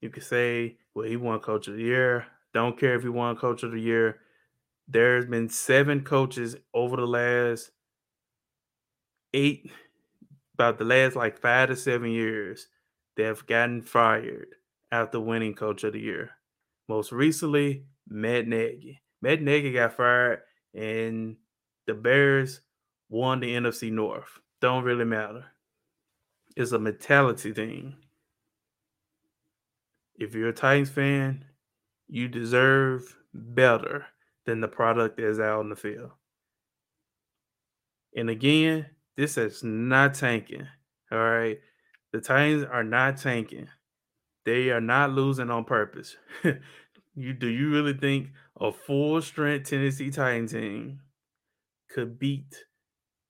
You 0.00 0.08
could 0.08 0.22
say, 0.22 0.78
well, 0.94 1.06
he 1.06 1.16
won 1.16 1.40
coach 1.40 1.68
of 1.68 1.74
the 1.74 1.82
year. 1.82 2.26
Don't 2.54 2.78
care 2.78 2.94
if 2.94 3.02
he 3.02 3.08
won 3.08 3.36
coach 3.36 3.62
of 3.62 3.72
the 3.72 3.80
year. 3.80 4.20
There's 4.88 5.26
been 5.26 5.48
seven 5.48 6.02
coaches 6.02 6.56
over 6.72 6.96
the 6.96 7.06
last 7.06 7.70
eight, 9.34 9.70
about 10.54 10.78
the 10.78 10.84
last 10.84 11.16
like 11.16 11.38
five 11.40 11.68
to 11.68 11.76
seven 11.76 12.10
years 12.10 12.68
that 13.16 13.24
have 13.24 13.46
gotten 13.46 13.82
fired 13.82 14.54
after 14.90 15.20
winning 15.20 15.54
coach 15.54 15.84
of 15.84 15.92
the 15.92 16.00
year. 16.00 16.30
Most 16.88 17.12
recently, 17.12 17.84
Matt 18.10 18.46
Nagy. 18.46 19.00
Matt 19.22 19.40
Nagy 19.40 19.72
got 19.72 19.96
fired, 19.96 20.40
and 20.74 21.36
the 21.86 21.94
Bears 21.94 22.60
won 23.08 23.40
the 23.40 23.54
NFC 23.54 23.90
North. 23.90 24.40
Don't 24.60 24.84
really 24.84 25.04
matter. 25.04 25.46
It's 26.56 26.72
a 26.72 26.78
mentality 26.78 27.52
thing. 27.52 27.96
If 30.16 30.34
you're 30.34 30.48
a 30.48 30.52
Titans 30.52 30.90
fan, 30.90 31.44
you 32.08 32.28
deserve 32.28 33.16
better 33.32 34.06
than 34.44 34.60
the 34.60 34.68
product 34.68 35.16
that's 35.16 35.38
out 35.38 35.60
in 35.60 35.70
the 35.70 35.76
field. 35.76 36.10
And 38.14 38.28
again, 38.28 38.86
this 39.16 39.38
is 39.38 39.62
not 39.62 40.14
tanking. 40.14 40.66
All 41.12 41.18
right. 41.18 41.58
The 42.12 42.20
Titans 42.20 42.64
are 42.64 42.84
not 42.84 43.16
tanking. 43.18 43.68
They 44.44 44.70
are 44.70 44.80
not 44.80 45.12
losing 45.12 45.50
on 45.50 45.64
purpose. 45.64 46.16
you 47.14 47.32
do 47.32 47.48
you 47.48 47.70
really 47.70 47.94
think 47.94 48.28
a 48.60 48.72
full 48.72 49.20
strength 49.22 49.68
Tennessee 49.68 50.10
Titan 50.10 50.46
team 50.46 51.00
could 51.90 52.18
beat 52.18 52.64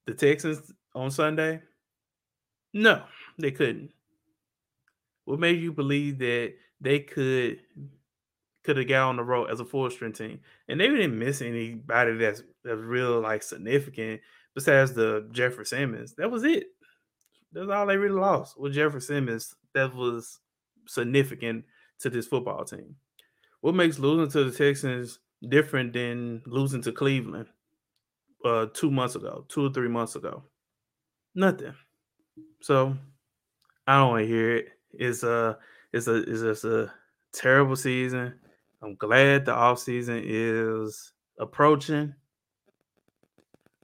the 0.05 0.13
Texans 0.13 0.71
on 0.93 1.11
Sunday? 1.11 1.61
No, 2.73 3.03
they 3.37 3.51
couldn't. 3.51 3.91
What 5.25 5.39
made 5.39 5.61
you 5.61 5.73
believe 5.73 6.19
that 6.19 6.53
they 6.79 6.99
could 6.99 7.59
could 8.63 8.77
have 8.77 8.87
got 8.87 9.09
on 9.09 9.15
the 9.15 9.23
road 9.23 9.49
as 9.49 9.59
a 9.59 9.65
full 9.65 9.89
strength 9.89 10.17
team? 10.17 10.39
And 10.67 10.79
they 10.79 10.87
didn't 10.87 11.17
miss 11.17 11.41
anybody 11.41 12.17
that's 12.17 12.43
that's 12.63 12.79
real 12.79 13.19
like 13.19 13.43
significant 13.43 14.21
besides 14.53 14.93
the 14.93 15.27
Jeffrey 15.31 15.65
Simmons. 15.65 16.13
That 16.15 16.31
was 16.31 16.43
it. 16.43 16.65
That's 17.51 17.69
all 17.69 17.85
they 17.85 17.97
really 17.97 18.19
lost 18.19 18.59
with 18.59 18.73
Jeffrey 18.73 19.01
Simmons. 19.01 19.55
That 19.73 19.93
was 19.95 20.39
significant 20.87 21.65
to 21.99 22.09
this 22.09 22.27
football 22.27 22.63
team. 22.63 22.95
What 23.61 23.75
makes 23.75 23.99
losing 23.99 24.31
to 24.31 24.49
the 24.49 24.57
Texans 24.57 25.19
different 25.47 25.93
than 25.93 26.41
losing 26.45 26.81
to 26.83 26.91
Cleveland 26.91 27.47
uh, 28.43 28.67
two 28.73 28.91
months 28.91 29.15
ago, 29.15 29.45
two 29.47 29.65
or 29.65 29.69
three 29.71 29.87
months 29.87 30.15
ago? 30.15 30.43
Nothing. 31.35 31.73
So 32.61 32.97
I 33.87 33.99
don't 33.99 34.09
want 34.09 34.23
to 34.23 34.27
hear 34.27 34.57
it. 34.57 34.69
It's 34.93 35.23
a 35.23 35.57
it's 35.93 36.07
a 36.07 36.15
it's 36.15 36.41
just 36.41 36.65
a 36.65 36.91
terrible 37.33 37.75
season. 37.75 38.33
I'm 38.81 38.95
glad 38.95 39.45
the 39.45 39.53
off 39.53 39.79
season 39.79 40.21
is 40.25 41.13
approaching. 41.39 42.13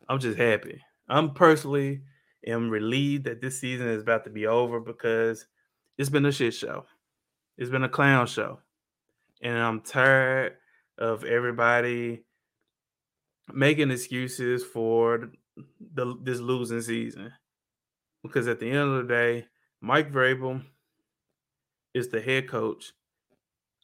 I'm 0.10 0.20
just 0.20 0.38
happy. 0.38 0.82
I'm 1.08 1.34
personally 1.34 2.02
am 2.46 2.70
relieved 2.70 3.26
that 3.26 3.42
this 3.42 3.60
season 3.60 3.88
is 3.88 4.02
about 4.02 4.24
to 4.24 4.30
be 4.30 4.48
over 4.48 4.80
because 4.80 5.46
it's 5.98 6.10
been 6.10 6.26
a 6.26 6.32
shit 6.32 6.54
show. 6.54 6.86
It's 7.58 7.70
been 7.70 7.84
a 7.84 7.90
clown 7.90 8.28
show. 8.28 8.60
And 9.42 9.58
I'm 9.58 9.82
tired 9.82 10.54
of 10.98 11.24
everybody 11.24 12.24
making 13.54 13.92
excuses 13.92 14.64
for 14.64 15.32
the 15.94 16.16
this 16.24 16.40
losing 16.40 16.82
season. 16.82 17.32
Because 18.24 18.48
at 18.48 18.60
the 18.60 18.70
end 18.70 18.90
of 18.90 19.08
the 19.08 19.14
day, 19.14 19.46
Mike 19.82 20.12
Vrabel 20.12 20.64
is 21.94 22.10
the 22.10 22.22
head 22.22 22.48
coach 22.50 22.94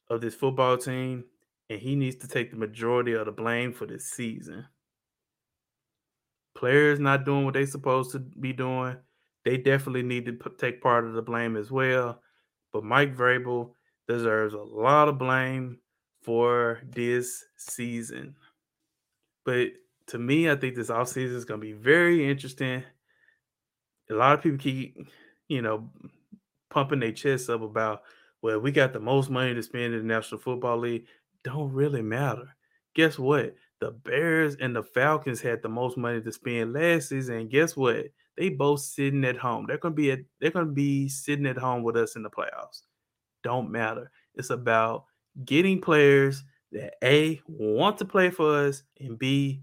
of 0.10 0.22
this 0.22 0.36
football 0.36 0.78
team, 0.78 1.24
and 1.70 1.80
he 1.80 1.96
needs 1.96 2.18
to 2.18 2.28
take 2.28 2.52
the 2.52 2.58
majority 2.58 3.14
of 3.14 3.26
the 3.26 3.32
blame 3.32 3.74
for 3.74 3.86
this 3.86 4.06
season. 4.06 4.66
Players 6.56 7.00
not 7.00 7.26
doing 7.26 7.46
what 7.46 7.54
they're 7.54 7.66
supposed 7.66 8.12
to 8.12 8.20
be 8.20 8.54
doing, 8.54 8.98
they 9.46 9.58
definitely 9.58 10.04
need 10.04 10.26
to 10.26 10.38
take 10.58 10.82
part 10.82 11.06
of 11.06 11.14
the 11.14 11.22
blame 11.22 11.56
as 11.56 11.72
well. 11.72 12.22
But 12.72 12.84
Mike 12.84 13.16
Vrabel 13.16 13.72
deserves 14.08 14.54
a 14.54 14.58
lot 14.58 15.08
of 15.08 15.18
blame 15.18 15.80
for 16.22 16.82
this 16.90 17.44
season. 17.58 18.36
But 19.46 19.70
to 20.08 20.18
me, 20.18 20.50
I 20.50 20.56
think 20.56 20.76
this 20.76 20.90
offseason 20.90 21.36
is 21.36 21.46
going 21.46 21.60
to 21.60 21.66
be 21.66 21.74
very 21.74 22.30
interesting. 22.30 22.84
A 24.10 24.14
lot 24.14 24.34
of 24.34 24.42
people 24.42 24.58
keep, 24.58 24.98
you 25.48 25.62
know, 25.62 25.90
pumping 26.70 27.00
their 27.00 27.12
chests 27.12 27.50
up 27.50 27.62
about, 27.62 28.04
well, 28.42 28.60
we 28.60 28.72
got 28.72 28.94
the 28.94 29.00
most 29.00 29.30
money 29.30 29.54
to 29.54 29.64
spend 29.64 29.94
in 29.94 30.08
the 30.08 30.14
National 30.14 30.42
Football 30.42 30.80
League. 30.80 31.06
Don't 31.44 31.72
really 31.72 32.02
matter. 32.02 32.56
Guess 32.96 33.18
what? 33.18 33.56
The 33.80 33.92
Bears 33.92 34.56
and 34.56 34.76
the 34.76 34.84
Falcons 34.84 35.42
had 35.42 35.62
the 35.62 35.70
most 35.70 35.98
money 35.98 36.22
to 36.22 36.32
spend 36.32 36.74
last 36.74 37.10
season. 37.10 37.36
And 37.36 37.50
guess 37.50 37.76
what? 37.76 38.06
They 38.38 38.50
both 38.50 38.80
sitting 38.80 39.26
at 39.26 39.38
home. 39.38 39.66
They're 39.68 39.78
gonna 39.78 39.96
be 39.96 40.12
at, 40.12 40.20
they're 40.40 40.52
gonna 40.52 40.68
be 40.68 41.10
sitting 41.10 41.46
at 41.46 41.58
home 41.58 41.84
with 41.84 41.98
us 41.98 42.16
in 42.16 42.24
the 42.24 42.30
playoffs. 42.30 42.84
Don't 43.44 43.72
matter. 43.72 44.12
It's 44.36 44.50
about 44.50 45.06
getting 45.46 45.82
players 45.82 46.44
that 46.72 46.96
A 47.04 47.42
want 47.48 47.98
to 48.00 48.06
play 48.06 48.30
for 48.30 48.68
us 48.68 48.84
and 49.00 49.18
B 49.18 49.62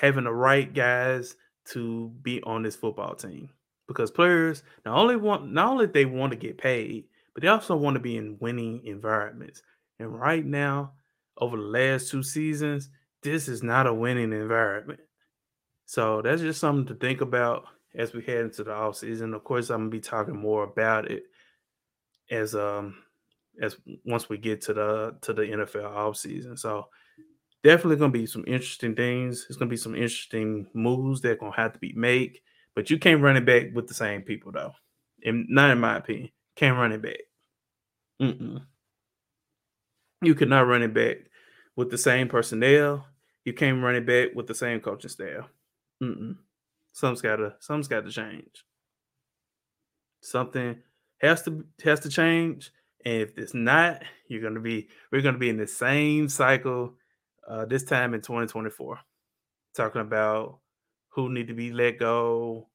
having 0.00 0.24
the 0.24 0.32
right 0.32 0.72
guys 0.72 1.36
to 1.66 2.10
be 2.22 2.42
on 2.42 2.62
this 2.62 2.76
football 2.76 3.14
team. 3.14 3.50
Because 3.88 4.10
players 4.10 4.62
not 4.84 4.98
only 4.98 5.16
want 5.16 5.52
not 5.52 5.68
only 5.68 5.86
they 5.86 6.04
want 6.04 6.32
to 6.32 6.38
get 6.38 6.58
paid, 6.58 7.04
but 7.34 7.42
they 7.42 7.48
also 7.48 7.76
want 7.76 7.94
to 7.94 8.00
be 8.00 8.16
in 8.16 8.36
winning 8.40 8.82
environments. 8.84 9.62
And 9.98 10.18
right 10.18 10.44
now, 10.44 10.92
over 11.38 11.56
the 11.56 11.62
last 11.62 12.10
two 12.10 12.22
seasons, 12.22 12.90
this 13.22 13.48
is 13.48 13.62
not 13.62 13.86
a 13.86 13.94
winning 13.94 14.32
environment. 14.32 15.00
So 15.84 16.20
that's 16.20 16.42
just 16.42 16.60
something 16.60 16.86
to 16.86 16.94
think 16.94 17.20
about 17.20 17.64
as 17.94 18.12
we 18.12 18.22
head 18.22 18.38
into 18.38 18.64
the 18.64 18.72
off 18.72 18.96
season. 18.96 19.34
Of 19.34 19.44
course, 19.44 19.70
I'm 19.70 19.82
gonna 19.82 19.90
be 19.90 20.00
talking 20.00 20.36
more 20.36 20.64
about 20.64 21.10
it 21.10 21.24
as 22.30 22.54
um 22.54 22.96
as 23.62 23.76
once 24.04 24.28
we 24.28 24.38
get 24.38 24.60
to 24.62 24.74
the 24.74 25.16
to 25.22 25.32
the 25.32 25.42
NFL 25.42 25.84
off 25.86 26.16
season. 26.16 26.56
So 26.56 26.88
definitely 27.62 27.96
gonna 27.96 28.12
be 28.12 28.26
some 28.26 28.44
interesting 28.46 28.94
things. 28.94 29.46
It's 29.48 29.58
gonna 29.58 29.70
be 29.70 29.76
some 29.76 29.94
interesting 29.94 30.66
moves 30.74 31.20
that 31.22 31.40
gonna 31.40 31.56
have 31.56 31.72
to 31.74 31.78
be 31.78 31.92
made 31.94 32.38
But 32.74 32.90
you 32.90 32.98
can't 32.98 33.22
run 33.22 33.36
it 33.36 33.46
back 33.46 33.74
with 33.74 33.88
the 33.88 33.94
same 33.94 34.22
people 34.22 34.52
though. 34.52 34.72
And 35.24 35.46
not 35.48 35.70
in 35.70 35.80
my 35.80 35.96
opinion. 35.96 36.30
Can't 36.56 36.78
run 36.78 36.92
it 36.92 37.02
back. 37.02 37.20
Mm-mm. 38.20 38.64
You 40.22 40.34
could 40.34 40.48
not 40.48 40.66
run 40.66 40.82
it 40.82 40.94
back 40.94 41.18
with 41.76 41.90
the 41.90 41.98
same 41.98 42.28
personnel. 42.28 43.06
You 43.44 43.52
can't 43.52 43.82
run 43.82 43.94
it 43.96 44.06
back 44.06 44.34
with 44.34 44.46
the 44.46 44.54
same 44.54 44.80
coaching 44.80 45.10
staff. 45.10 45.48
Mm-mm. 46.02 46.36
Something's 46.92 47.22
gotta 47.22 47.56
something's 47.60 47.88
gotta 47.88 48.10
change. 48.10 48.64
Something 50.20 50.82
has 51.26 51.42
to 51.42 51.64
has 51.84 52.00
to 52.00 52.08
change. 52.08 52.70
And 53.04 53.22
if 53.22 53.38
it's 53.38 53.54
not, 53.54 54.02
you're 54.28 54.42
gonna 54.42 54.60
be 54.60 54.88
we're 55.12 55.22
gonna 55.22 55.38
be 55.38 55.50
in 55.50 55.56
the 55.56 55.66
same 55.66 56.28
cycle 56.28 56.94
uh, 57.48 57.64
this 57.64 57.84
time 57.84 58.14
in 58.14 58.20
2024. 58.20 58.98
Talking 59.74 60.00
about 60.00 60.60
who 61.10 61.28
need 61.30 61.48
to 61.48 61.54
be 61.54 61.72
let 61.72 61.98
go, 61.98 62.68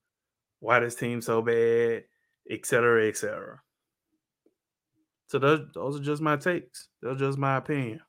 why 0.60 0.80
this 0.80 0.96
team 0.96 1.22
so 1.22 1.42
bad, 1.42 2.04
et 2.50 2.66
cetera, 2.66 3.08
et 3.08 3.18
cetera. 3.18 3.62
So 5.28 5.40
those 5.40 5.68
those 5.74 6.00
are 6.00 6.04
just 6.04 6.22
my 6.22 6.38
takes. 6.38 6.90
Those 7.02 7.16
are 7.16 7.26
just 7.28 7.38
my 7.38 7.58
opinion. 7.58 8.02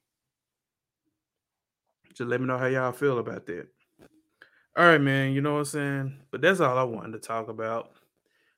Just 2.14 2.28
let 2.28 2.40
me 2.40 2.46
know 2.46 2.58
how 2.58 2.66
y'all 2.66 2.92
feel 2.92 3.18
about 3.18 3.46
that. 3.46 3.68
All 4.76 4.86
right, 4.86 5.00
man. 5.00 5.32
You 5.32 5.40
know 5.40 5.52
what 5.52 5.58
I'm 5.60 5.64
saying? 5.66 6.18
But 6.30 6.40
that's 6.40 6.60
all 6.60 6.78
I 6.78 6.82
wanted 6.82 7.12
to 7.12 7.18
talk 7.18 7.48
about. 7.48 7.92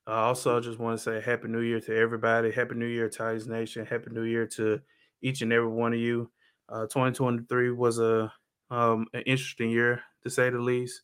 Uh, 0.06 0.10
also, 0.10 0.56
I 0.56 0.60
just 0.60 0.78
want 0.78 0.98
to 0.98 1.02
say 1.02 1.20
Happy 1.20 1.48
New 1.48 1.60
Year 1.60 1.80
to 1.80 1.96
everybody. 1.96 2.50
Happy 2.50 2.74
New 2.74 2.86
Year, 2.86 3.08
Titans 3.08 3.46
Nation. 3.46 3.86
Happy 3.86 4.10
New 4.10 4.24
Year 4.24 4.46
to 4.48 4.80
each 5.22 5.40
and 5.40 5.52
every 5.52 5.68
one 5.68 5.94
of 5.94 5.98
you. 5.98 6.30
Uh, 6.68 6.82
2023 6.82 7.70
was 7.72 7.98
a 7.98 8.32
um, 8.70 9.06
an 9.12 9.22
interesting 9.22 9.70
year 9.70 10.02
to 10.22 10.30
say 10.30 10.50
the 10.50 10.58
least. 10.58 11.02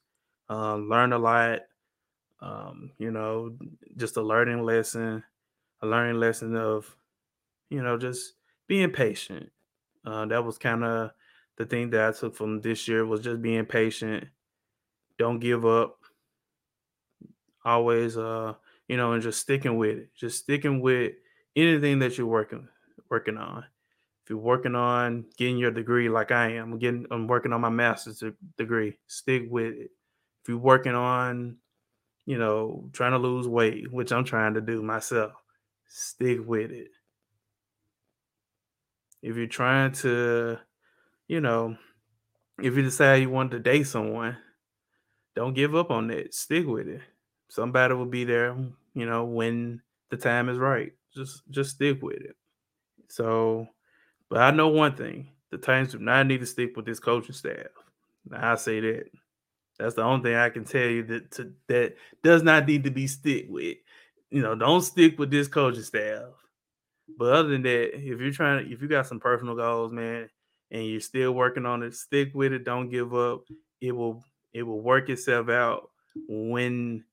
Uh, 0.48 0.76
learned 0.76 1.14
a 1.14 1.18
lot. 1.18 1.60
Um, 2.40 2.92
you 2.98 3.10
know, 3.10 3.56
just 3.96 4.16
a 4.16 4.22
learning 4.22 4.62
lesson, 4.64 5.22
a 5.82 5.86
learning 5.86 6.18
lesson 6.18 6.56
of, 6.56 6.96
you 7.68 7.82
know, 7.82 7.98
just 7.98 8.34
being 8.66 8.90
patient. 8.90 9.50
Uh, 10.04 10.24
that 10.26 10.44
was 10.44 10.56
kind 10.56 10.82
of 10.82 11.10
the 11.56 11.66
thing 11.66 11.90
that 11.90 12.08
I 12.08 12.12
took 12.18 12.34
from 12.34 12.60
this 12.62 12.88
year 12.88 13.04
was 13.04 13.20
just 13.20 13.42
being 13.42 13.66
patient. 13.66 14.24
Don't 15.18 15.38
give 15.38 15.66
up. 15.66 15.98
Always, 17.62 18.16
uh, 18.16 18.54
you 18.90 18.96
know, 18.96 19.12
and 19.12 19.22
just 19.22 19.40
sticking 19.40 19.76
with 19.76 19.98
it. 19.98 20.08
Just 20.16 20.40
sticking 20.40 20.80
with 20.80 21.12
anything 21.54 22.00
that 22.00 22.18
you're 22.18 22.26
working 22.26 22.66
working 23.08 23.36
on. 23.36 23.58
If 24.24 24.30
you're 24.30 24.38
working 24.40 24.74
on 24.74 25.26
getting 25.38 25.58
your 25.58 25.70
degree, 25.70 26.08
like 26.08 26.32
I 26.32 26.54
am, 26.54 26.72
I'm 26.72 26.78
getting, 26.80 27.06
I'm 27.12 27.28
working 27.28 27.52
on 27.52 27.60
my 27.60 27.68
master's 27.68 28.24
degree. 28.58 28.98
Stick 29.06 29.44
with 29.48 29.74
it. 29.74 29.90
If 30.42 30.48
you're 30.48 30.58
working 30.58 30.96
on, 30.96 31.58
you 32.26 32.36
know, 32.36 32.90
trying 32.92 33.12
to 33.12 33.18
lose 33.18 33.46
weight, 33.46 33.92
which 33.92 34.10
I'm 34.10 34.24
trying 34.24 34.54
to 34.54 34.60
do 34.60 34.82
myself, 34.82 35.34
stick 35.86 36.40
with 36.44 36.72
it. 36.72 36.88
If 39.22 39.36
you're 39.36 39.46
trying 39.46 39.92
to, 39.92 40.58
you 41.28 41.40
know, 41.40 41.76
if 42.60 42.76
you 42.76 42.82
decide 42.82 43.22
you 43.22 43.30
want 43.30 43.52
to 43.52 43.60
date 43.60 43.86
someone, 43.86 44.36
don't 45.36 45.54
give 45.54 45.76
up 45.76 45.92
on 45.92 46.08
that. 46.08 46.34
Stick 46.34 46.66
with 46.66 46.88
it. 46.88 47.02
Somebody 47.50 47.94
will 47.94 48.06
be 48.06 48.24
there, 48.24 48.56
you 48.94 49.06
know, 49.06 49.24
when 49.24 49.82
the 50.10 50.16
time 50.16 50.48
is 50.48 50.58
right. 50.58 50.92
Just 51.14 51.42
just 51.50 51.70
stick 51.70 52.02
with 52.02 52.18
it. 52.18 52.36
So, 53.08 53.66
but 54.28 54.40
I 54.40 54.50
know 54.50 54.68
one 54.68 54.94
thing: 54.94 55.32
the 55.50 55.58
Titans 55.58 55.92
do 55.92 55.98
not 55.98 56.26
need 56.26 56.40
to 56.40 56.46
stick 56.46 56.76
with 56.76 56.86
this 56.86 57.00
coaching 57.00 57.34
staff. 57.34 57.66
Now, 58.28 58.52
I 58.52 58.54
say 58.56 58.80
that. 58.80 59.10
That's 59.78 59.94
the 59.94 60.02
only 60.02 60.22
thing 60.22 60.36
I 60.36 60.50
can 60.50 60.64
tell 60.64 60.86
you 60.86 61.02
that 61.04 61.30
to, 61.32 61.52
that 61.68 61.96
does 62.22 62.42
not 62.42 62.66
need 62.66 62.84
to 62.84 62.90
be 62.90 63.06
stick 63.06 63.46
with. 63.48 63.78
You 64.30 64.42
know, 64.42 64.54
don't 64.54 64.82
stick 64.82 65.18
with 65.18 65.30
this 65.30 65.48
coaching 65.48 65.82
staff. 65.82 66.24
But 67.18 67.32
other 67.32 67.48
than 67.48 67.62
that, 67.62 67.96
if 67.96 68.20
you're 68.20 68.30
trying 68.30 68.64
to, 68.64 68.72
if 68.72 68.82
you 68.82 68.88
got 68.88 69.06
some 69.06 69.20
personal 69.20 69.56
goals, 69.56 69.90
man, 69.90 70.28
and 70.70 70.86
you're 70.86 71.00
still 71.00 71.32
working 71.32 71.66
on 71.66 71.82
it, 71.82 71.94
stick 71.94 72.30
with 72.34 72.52
it. 72.52 72.64
Don't 72.64 72.90
give 72.90 73.14
up. 73.14 73.44
It 73.80 73.92
will 73.92 74.22
it 74.52 74.62
will 74.62 74.80
work 74.80 75.08
itself 75.08 75.48
out 75.48 75.90
when 76.28 77.04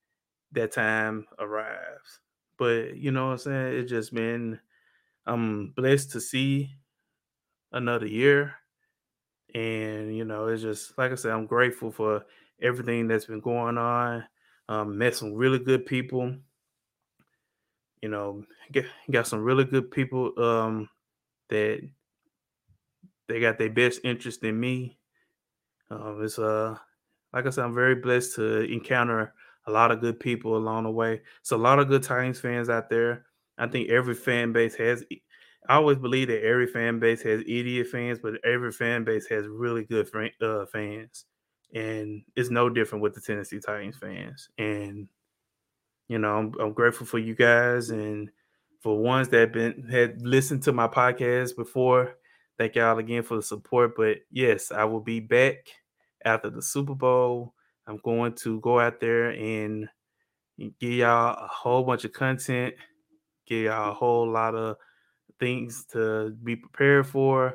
that 0.52 0.72
time 0.72 1.26
arrives. 1.38 2.20
But 2.58 2.96
you 2.96 3.10
know 3.12 3.26
what 3.26 3.32
I'm 3.32 3.38
saying? 3.38 3.74
It's 3.74 3.90
just 3.90 4.12
been 4.12 4.58
I'm 5.26 5.70
blessed 5.76 6.12
to 6.12 6.20
see 6.20 6.70
another 7.72 8.06
year. 8.06 8.54
And 9.54 10.16
you 10.16 10.24
know, 10.24 10.46
it's 10.48 10.62
just 10.62 10.96
like 10.98 11.12
I 11.12 11.14
said, 11.14 11.32
I'm 11.32 11.46
grateful 11.46 11.90
for 11.90 12.24
everything 12.60 13.08
that's 13.08 13.26
been 13.26 13.40
going 13.40 13.78
on. 13.78 14.24
Um, 14.68 14.98
met 14.98 15.14
some 15.14 15.34
really 15.34 15.58
good 15.58 15.86
people. 15.86 16.34
You 18.02 18.08
know, 18.08 18.44
get, 18.70 18.86
got 19.10 19.26
some 19.26 19.42
really 19.42 19.64
good 19.64 19.90
people 19.90 20.32
um, 20.38 20.88
that 21.48 21.88
they 23.28 23.40
got 23.40 23.58
their 23.58 23.70
best 23.70 24.00
interest 24.04 24.44
in 24.44 24.58
me. 24.58 24.98
Um, 25.90 26.22
it's 26.22 26.38
uh, 26.38 26.76
like 27.32 27.46
I 27.46 27.50
said, 27.50 27.64
I'm 27.64 27.74
very 27.74 27.94
blessed 27.94 28.36
to 28.36 28.60
encounter 28.60 29.34
a 29.68 29.70
lot 29.70 29.90
of 29.92 30.00
good 30.00 30.18
people 30.18 30.56
along 30.56 30.84
the 30.84 30.90
way. 30.90 31.20
So 31.42 31.56
a 31.56 31.58
lot 31.58 31.78
of 31.78 31.88
good 31.88 32.02
Titans 32.02 32.40
fans 32.40 32.70
out 32.70 32.88
there. 32.88 33.26
I 33.58 33.66
think 33.66 33.90
every 33.90 34.14
fan 34.14 34.52
base 34.52 34.74
has. 34.76 35.04
I 35.68 35.74
always 35.74 35.98
believe 35.98 36.28
that 36.28 36.42
every 36.42 36.66
fan 36.66 36.98
base 36.98 37.22
has 37.22 37.42
idiot 37.42 37.88
fans, 37.88 38.18
but 38.18 38.42
every 38.44 38.72
fan 38.72 39.04
base 39.04 39.26
has 39.26 39.46
really 39.46 39.84
good 39.84 40.08
uh, 40.42 40.64
fans, 40.66 41.26
and 41.74 42.22
it's 42.34 42.50
no 42.50 42.70
different 42.70 43.02
with 43.02 43.14
the 43.14 43.20
Tennessee 43.20 43.60
Titans 43.60 43.98
fans. 43.98 44.48
And 44.56 45.08
you 46.08 46.18
know, 46.18 46.38
I'm, 46.38 46.54
I'm 46.58 46.72
grateful 46.72 47.06
for 47.06 47.18
you 47.18 47.34
guys 47.34 47.90
and 47.90 48.30
for 48.80 48.96
ones 48.96 49.28
that 49.28 49.52
been 49.52 49.86
had 49.90 50.22
listened 50.22 50.62
to 50.62 50.72
my 50.72 50.88
podcast 50.88 51.54
before. 51.56 52.16
Thank 52.56 52.76
y'all 52.76 52.98
again 52.98 53.22
for 53.22 53.36
the 53.36 53.42
support. 53.42 53.94
But 53.96 54.18
yes, 54.30 54.72
I 54.72 54.84
will 54.84 55.00
be 55.00 55.20
back 55.20 55.66
after 56.24 56.48
the 56.48 56.62
Super 56.62 56.94
Bowl. 56.94 57.54
I'm 57.88 57.98
going 58.04 58.34
to 58.34 58.60
go 58.60 58.78
out 58.78 59.00
there 59.00 59.30
and 59.30 59.88
give 60.78 60.92
y'all 60.92 61.42
a 61.42 61.48
whole 61.48 61.82
bunch 61.82 62.04
of 62.04 62.12
content, 62.12 62.74
give 63.46 63.64
y'all 63.64 63.90
a 63.90 63.94
whole 63.94 64.30
lot 64.30 64.54
of 64.54 64.76
things 65.40 65.86
to 65.92 66.36
be 66.44 66.54
prepared 66.56 67.06
for. 67.06 67.54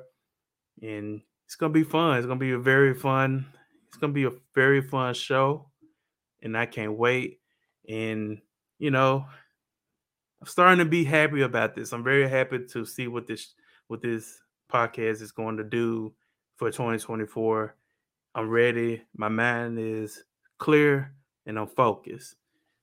And 0.81 1.21
it's 1.45 1.55
gonna 1.55 1.73
be 1.73 1.83
fun. 1.83 2.17
It's 2.17 2.25
gonna 2.25 2.39
be 2.39 2.51
a 2.51 2.59
very 2.59 2.95
fun, 2.95 3.45
it's 3.87 3.97
gonna 3.97 4.13
be 4.13 4.23
a 4.23 4.31
very 4.55 4.81
fun 4.81 5.13
show. 5.13 5.69
And 6.41 6.57
I 6.57 6.65
can't 6.65 6.97
wait. 6.97 7.39
And 7.87 8.39
you 8.79 8.91
know, 8.91 9.25
I'm 10.41 10.47
starting 10.47 10.79
to 10.79 10.89
be 10.89 11.03
happy 11.03 11.41
about 11.41 11.75
this. 11.75 11.93
I'm 11.93 12.03
very 12.03 12.27
happy 12.27 12.65
to 12.71 12.85
see 12.85 13.07
what 13.07 13.27
this 13.27 13.53
what 13.87 14.01
this 14.01 14.41
podcast 14.71 15.21
is 15.21 15.31
going 15.31 15.57
to 15.57 15.63
do 15.63 16.13
for 16.55 16.71
2024. 16.71 17.75
I'm 18.35 18.49
ready. 18.49 19.03
My 19.15 19.29
mind 19.29 19.77
is 19.77 20.23
clear 20.63 21.13
and 21.45 21.59
I'm 21.59 21.67
focused. 21.67 22.35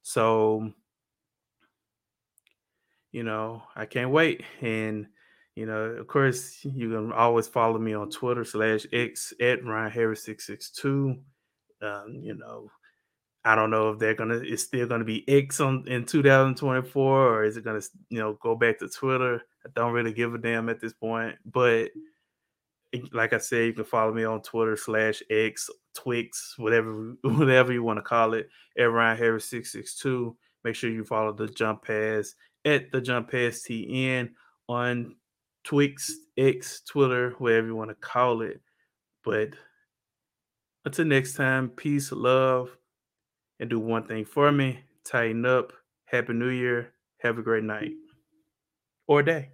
So, 0.03 0.71
you 3.11 3.23
know, 3.23 3.63
I 3.75 3.87
can't 3.87 4.11
wait. 4.11 4.43
And, 4.61 5.07
you 5.55 5.65
know, 5.65 5.81
of 5.81 6.07
course, 6.07 6.59
you 6.63 6.91
can 6.91 7.11
always 7.11 7.49
follow 7.49 7.79
me 7.79 7.95
on 7.95 8.11
Twitter 8.11 8.45
slash 8.45 8.85
X 8.93 9.33
at 9.41 9.65
Ryan 9.65 9.91
Harris 9.91 10.25
662. 10.25 11.17
Um, 11.83 12.21
you 12.23 12.35
know, 12.35 12.71
I 13.47 13.55
don't 13.55 13.71
know 13.71 13.93
if 13.93 13.99
they're 13.99 14.15
gonna 14.15 14.43
it's 14.45 14.65
still 14.65 14.87
gonna 14.87 15.05
be 15.05 15.27
X 15.27 15.61
on 15.61 15.89
in 15.89 16.05
2024 16.05 17.03
or 17.03 17.45
is 17.45 17.57
it 17.57 17.65
gonna 17.65 17.81
you 18.11 18.19
know 18.19 18.35
go 18.43 18.55
back 18.55 18.79
to 18.81 18.89
Twitter? 18.89 19.41
I 19.65 19.71
don't 19.75 19.95
really 19.95 20.13
give 20.13 20.35
a 20.35 20.39
damn 20.39 20.69
at 20.69 20.83
this 20.83 20.93
point, 20.93 21.37
but 21.47 21.89
like 23.13 23.33
I 23.33 23.39
said, 23.39 23.67
you 23.67 23.73
can 23.73 23.85
follow 23.85 24.13
me 24.13 24.25
on 24.25 24.43
Twitter 24.43 24.77
slash 24.77 25.23
X, 25.31 25.71
Twix, 25.95 26.55
whatever 26.59 27.15
whatever 27.23 27.73
you 27.73 27.83
want 27.83 27.99
to 27.99 28.03
call 28.03 28.35
it, 28.35 28.49
at 28.79 28.91
Ryan 28.91 29.17
Harris 29.17 29.47
662. 29.47 30.37
Make 30.65 30.75
sure 30.75 30.91
you 30.91 31.05
follow 31.05 31.33
the 31.33 31.49
Jump 31.49 31.85
Pass 31.85 32.35
at 32.65 32.91
the 32.93 33.01
Jump 33.01 33.31
Pass 33.31 33.63
TN 33.69 34.31
on 34.69 35.17
Twix, 35.65 36.13
X, 36.37 36.83
Twitter, 36.83 37.35
whatever 37.39 37.69
you 37.69 37.77
want 37.77 37.91
to 37.91 37.95
call 37.95 38.43
it. 38.43 38.61
But 39.25 39.51
until 40.85 41.05
next 41.07 41.35
time, 41.35 41.69
peace, 41.71 42.13
love, 42.13 42.77
and 43.59 43.69
do 43.69 43.79
one 43.79 44.07
thing 44.07 44.25
for 44.25 44.51
me. 44.51 44.81
Tighten 45.05 45.45
up. 45.45 45.73
Happy 46.07 46.33
New 46.33 46.49
Year. 46.49 46.93
Have 47.19 47.39
a 47.39 47.43
great 47.43 47.65
night 47.65 47.93
or 49.07 49.23
day. 49.23 49.51